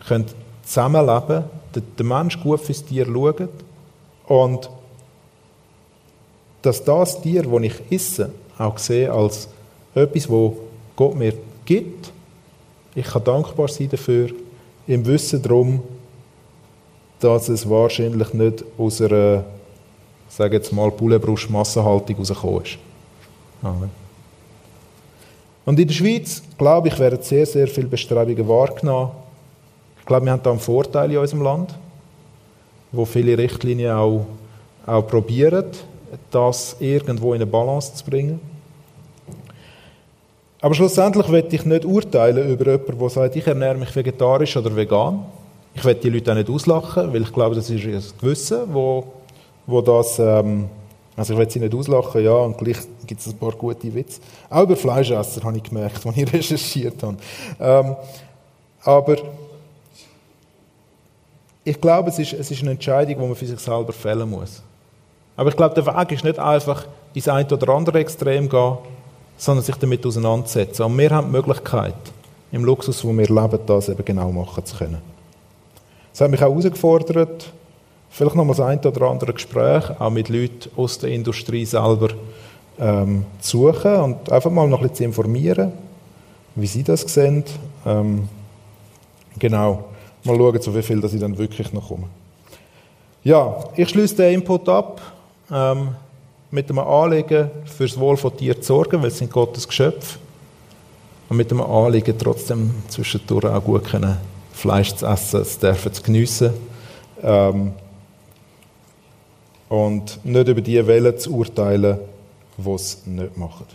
können 0.06 0.26
zusammenleben 0.64 1.44
können, 1.72 1.86
der 1.98 2.06
Mensch 2.06 2.40
gut 2.40 2.60
fürs 2.60 2.84
Tier 2.84 3.06
schaut 3.06 3.48
und 4.26 4.70
dass 6.62 6.84
das 6.84 7.20
Tier, 7.20 7.42
das 7.42 7.62
ich 7.62 7.74
esse, 7.90 8.30
auch 8.58 8.78
sehe 8.78 9.12
als 9.12 9.48
etwas, 9.94 10.28
wo 10.28 10.56
Gott 10.96 11.16
mir 11.16 11.34
gibt. 11.64 12.12
Ich 12.94 13.06
kann 13.06 13.24
dankbar 13.24 13.68
sein 13.68 13.88
dafür, 13.88 14.30
im 14.86 15.06
Wissen 15.06 15.42
darum, 15.42 15.82
dass 17.20 17.48
es 17.48 17.68
wahrscheinlich 17.68 18.32
nicht 18.34 18.64
aus 18.76 19.00
einer 19.00 19.44
sage 20.30 20.56
jetzt 20.56 20.72
mal, 20.72 20.90
Bullenbrust-Massenhaltung 20.90 22.16
rausgekommen 22.16 22.62
ist. 22.64 22.78
Und 25.66 25.78
in 25.78 25.86
der 25.86 25.94
Schweiz, 25.94 26.42
glaube 26.56 26.88
ich, 26.88 26.98
werden 26.98 27.20
sehr, 27.20 27.44
sehr 27.44 27.68
viele 27.68 27.88
Bestrebungen 27.88 28.48
wahrgenommen. 28.48 29.10
Ich 29.98 30.06
glaube, 30.06 30.24
wir 30.24 30.32
haben 30.32 30.42
da 30.42 30.50
einen 30.50 30.60
Vorteil 30.60 31.10
in 31.10 31.18
unserem 31.18 31.42
Land, 31.42 31.74
wo 32.92 33.04
viele 33.04 33.36
Richtlinien 33.36 33.92
auch, 33.92 34.26
auch 34.86 35.06
probieren, 35.06 35.66
das 36.30 36.76
irgendwo 36.80 37.34
in 37.34 37.42
eine 37.42 37.50
Balance 37.50 37.94
zu 37.94 38.04
bringen. 38.04 38.40
Aber 40.60 40.74
schlussendlich 40.74 41.28
möchte 41.28 41.56
ich 41.56 41.64
nicht 41.64 41.84
urteilen 41.84 42.50
über 42.50 42.72
jemanden, 42.72 42.98
der 42.98 43.08
sagt, 43.08 43.36
ich 43.36 43.46
ernähre 43.46 43.76
mich 43.76 43.94
vegetarisch 43.94 44.56
oder 44.56 44.74
vegan. 44.74 45.24
Ich 45.74 45.84
werde 45.84 46.00
die 46.00 46.10
Leute 46.10 46.32
auch 46.32 46.36
nicht 46.36 46.50
auslachen, 46.50 47.12
weil 47.12 47.22
ich 47.22 47.32
glaube, 47.32 47.54
das 47.54 47.70
ist 47.70 47.84
ein 47.84 48.02
Gewissen, 48.20 48.58
das 48.66 49.04
wo 49.66 49.80
das, 49.80 50.18
ähm, 50.18 50.68
also 51.16 51.32
ich 51.32 51.38
will 51.38 51.50
sie 51.50 51.60
nicht 51.60 51.74
auslachen, 51.74 52.24
ja, 52.24 52.32
und 52.32 52.58
gleich 52.58 52.78
gibt 53.06 53.20
es 53.20 53.28
ein 53.28 53.38
paar 53.38 53.52
gute 53.52 53.94
Witze. 53.94 54.20
Auch 54.50 54.62
über 54.64 54.76
Fleischesser 54.76 55.42
habe 55.42 55.56
ich 55.56 55.62
gemerkt, 55.62 56.04
als 56.06 56.16
ich 56.16 56.32
recherchiert 56.32 57.02
habe. 57.02 57.16
Ähm, 57.58 57.96
aber 58.82 59.16
ich 61.64 61.80
glaube, 61.80 62.10
es 62.10 62.18
ist, 62.18 62.32
es 62.32 62.50
ist 62.50 62.62
eine 62.62 62.72
Entscheidung, 62.72 63.14
die 63.14 63.26
man 63.26 63.36
für 63.36 63.46
sich 63.46 63.60
selber 63.60 63.92
fällen 63.92 64.28
muss. 64.28 64.62
Aber 65.36 65.50
ich 65.50 65.56
glaube, 65.56 65.74
der 65.74 65.86
Weg 65.86 66.12
ist 66.12 66.24
nicht 66.24 66.38
einfach 66.38 66.86
ins 67.14 67.28
eine 67.28 67.48
oder 67.48 67.68
andere 67.70 67.98
Extrem 68.00 68.48
gehen, 68.48 68.78
sondern 69.40 69.64
sich 69.64 69.76
damit 69.76 70.04
auseinandersetzen. 70.04 70.82
Und 70.82 70.98
wir 70.98 71.10
haben 71.10 71.28
die 71.28 71.32
Möglichkeit, 71.32 71.94
im 72.52 72.64
Luxus, 72.64 73.02
wo 73.04 73.16
wir 73.16 73.26
leben, 73.26 73.58
das 73.66 73.88
eben 73.88 74.04
genau 74.04 74.30
machen 74.30 74.64
zu 74.64 74.76
können. 74.76 74.98
Das 76.12 76.20
hat 76.20 76.30
mich 76.30 76.42
auch 76.42 76.50
herausgefordert, 76.50 77.52
Vielleicht 78.12 78.34
noch 78.34 78.44
mal 78.44 78.54
das 78.54 78.60
ein 78.60 78.80
oder 78.80 79.08
andere 79.08 79.32
Gespräch, 79.32 79.84
auch 80.00 80.10
mit 80.10 80.28
Leuten 80.28 80.68
aus 80.76 80.98
der 80.98 81.10
Industrie 81.10 81.64
selber 81.64 82.08
ähm, 82.78 83.24
zu 83.38 83.72
suchen 83.72 83.94
und 83.94 84.32
einfach 84.32 84.50
mal 84.50 84.68
noch 84.68 84.78
ein 84.78 84.88
bisschen 84.88 84.96
zu 84.96 85.04
informieren, 85.04 85.72
wie 86.56 86.66
sie 86.66 86.82
das 86.82 87.02
sehen. 87.02 87.44
Ähm, 87.86 88.28
genau, 89.38 89.84
mal 90.24 90.36
schauen, 90.36 90.60
so 90.60 90.74
wie 90.74 90.82
viel 90.82 91.00
dass 91.00 91.14
ich 91.14 91.20
dann 91.20 91.38
wirklich 91.38 91.72
noch 91.72 91.86
komme. 91.86 92.08
Ja, 93.22 93.64
ich 93.76 93.88
schließe 93.88 94.16
den 94.16 94.34
Input 94.34 94.68
ab 94.68 95.00
ähm, 95.52 95.90
mit 96.50 96.68
einem 96.68 96.80
Anliegen, 96.80 97.50
fürs 97.64 97.98
Wohl 97.98 98.16
von 98.16 98.36
Tieren 98.36 98.60
zu 98.60 98.68
sorgen, 98.74 99.00
weil 99.00 99.08
es 99.08 99.18
sind 99.18 99.30
Gottes 99.30 99.66
Geschöpfe. 99.66 100.18
Und 101.28 101.36
mit 101.36 101.50
dem 101.50 101.60
Anliegen, 101.60 102.18
trotzdem 102.18 102.74
zwischendurch 102.88 103.44
auch 103.44 103.62
gut 103.62 103.84
können, 103.84 104.16
Fleisch 104.52 104.94
zu 104.94 105.06
essen, 105.06 105.44
zu 105.44 105.60
dürfen, 105.60 105.92
zu 105.92 106.02
geniessen. 106.02 106.52
Ähm, 107.22 107.72
und 109.68 110.24
nicht 110.24 110.48
über 110.48 110.60
die 110.60 110.84
Wellen 110.84 111.16
zu 111.16 111.32
urteilen, 111.32 111.98
die 112.56 112.70
es 112.70 113.06
nicht 113.06 113.36
machen. 113.36 113.66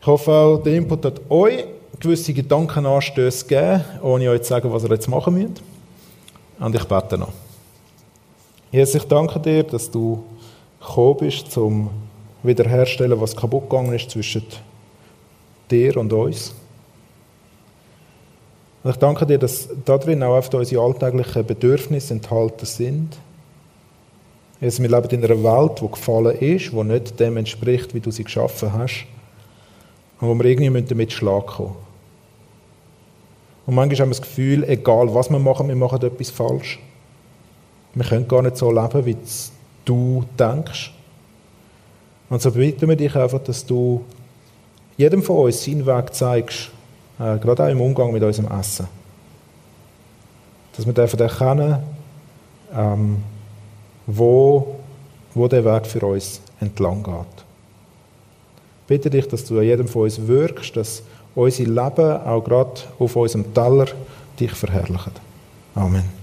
Ich 0.00 0.06
hoffe 0.06 0.32
auch, 0.32 0.58
der 0.58 0.74
Input 0.74 1.04
hat 1.04 1.20
euch 1.30 1.64
gewisse 2.00 2.32
Gedankenanstöße 2.32 3.46
gegeben, 3.46 3.84
ohne 4.02 4.30
euch 4.30 4.42
zu 4.42 4.48
sagen, 4.48 4.72
was 4.72 4.82
ihr 4.82 4.90
jetzt 4.90 5.08
machen 5.08 5.34
müsst. 5.34 5.62
Und 6.58 6.74
ich 6.74 6.84
bete 6.84 7.16
noch. 7.16 7.32
Jesus, 8.72 8.96
ich 8.96 9.04
danke 9.04 9.38
dir, 9.38 9.62
dass 9.62 9.90
du 9.90 10.24
gekommen 10.80 11.16
bist, 11.18 11.56
um 11.56 11.90
wiederherzustellen, 12.42 13.20
was 13.20 13.36
kaputt 13.36 13.68
gegangen 13.68 13.94
ist 13.94 14.10
zwischen 14.10 14.44
dir 15.70 15.96
und 15.96 16.12
uns. 16.12 16.54
Und 18.82 18.90
ich 18.92 18.96
danke 18.96 19.26
dir, 19.26 19.38
dass 19.38 19.68
darin 19.84 20.22
auch 20.22 20.36
oft 20.36 20.54
unsere 20.54 20.82
alltäglichen 20.82 21.44
Bedürfnisse 21.44 22.14
enthalten 22.14 22.64
sind. 22.64 23.18
Also 24.60 24.82
wir 24.82 24.90
leben 24.90 25.10
in 25.10 25.24
einer 25.24 25.42
Welt, 25.42 25.80
die 25.80 25.88
gefallen 25.88 26.36
ist, 26.36 26.72
die 26.72 26.84
nicht 26.84 27.20
dem 27.20 27.36
entspricht, 27.36 27.94
wie 27.94 28.00
du 28.00 28.10
sie 28.10 28.24
geschaffen 28.24 28.72
hast. 28.72 29.06
Und 30.20 30.28
wo 30.28 30.34
wir 30.34 30.44
irgendwie 30.46 30.82
damit 30.82 31.12
Schlag 31.12 31.46
kommen 31.46 31.76
Und 33.66 33.74
manchmal 33.74 34.00
haben 34.00 34.08
wir 34.08 34.16
das 34.16 34.22
Gefühl, 34.22 34.64
egal 34.64 35.14
was 35.14 35.30
wir 35.30 35.38
machen, 35.38 35.68
wir 35.68 35.76
machen 35.76 36.02
etwas 36.02 36.30
falsch. 36.30 36.80
Wir 37.94 38.04
können 38.04 38.26
gar 38.26 38.42
nicht 38.42 38.56
so 38.56 38.72
leben, 38.72 39.06
wie 39.06 39.16
du 39.88 40.24
denkst. 40.38 40.92
Und 42.28 42.42
so 42.42 42.50
bitten 42.50 42.88
wir 42.88 42.96
dich 42.96 43.14
einfach, 43.16 43.40
dass 43.40 43.64
du 43.64 44.04
jedem 44.96 45.22
von 45.22 45.44
uns 45.44 45.64
seinen 45.64 45.86
Weg 45.86 46.14
zeigst, 46.14 46.70
äh, 47.18 47.38
gerade 47.38 47.64
auch 47.64 47.68
im 47.68 47.80
Umgang 47.80 48.12
mit 48.12 48.22
unserem 48.22 48.50
Essen. 48.58 48.86
Dass 50.76 50.84
wir 50.84 50.92
dürfen 50.92 51.20
erkennen, 51.20 51.78
ähm, 52.74 53.22
wo, 54.06 54.76
wo 55.34 55.48
der 55.48 55.64
Weg 55.64 55.86
für 55.86 56.04
uns 56.04 56.40
entlang 56.60 57.02
geht. 57.02 57.44
Bitte 58.86 59.10
dich, 59.10 59.28
dass 59.28 59.44
du 59.44 59.58
an 59.58 59.64
jedem 59.64 59.88
von 59.88 60.02
uns 60.02 60.26
wirkst, 60.26 60.76
dass 60.76 61.02
unser 61.34 61.64
Leben 61.64 62.22
auch 62.22 62.42
gerade 62.42 62.80
auf 62.98 63.16
unserem 63.16 63.54
Teller 63.54 63.86
dich 64.38 64.52
verherrlicht. 64.52 65.20
Amen. 65.74 66.17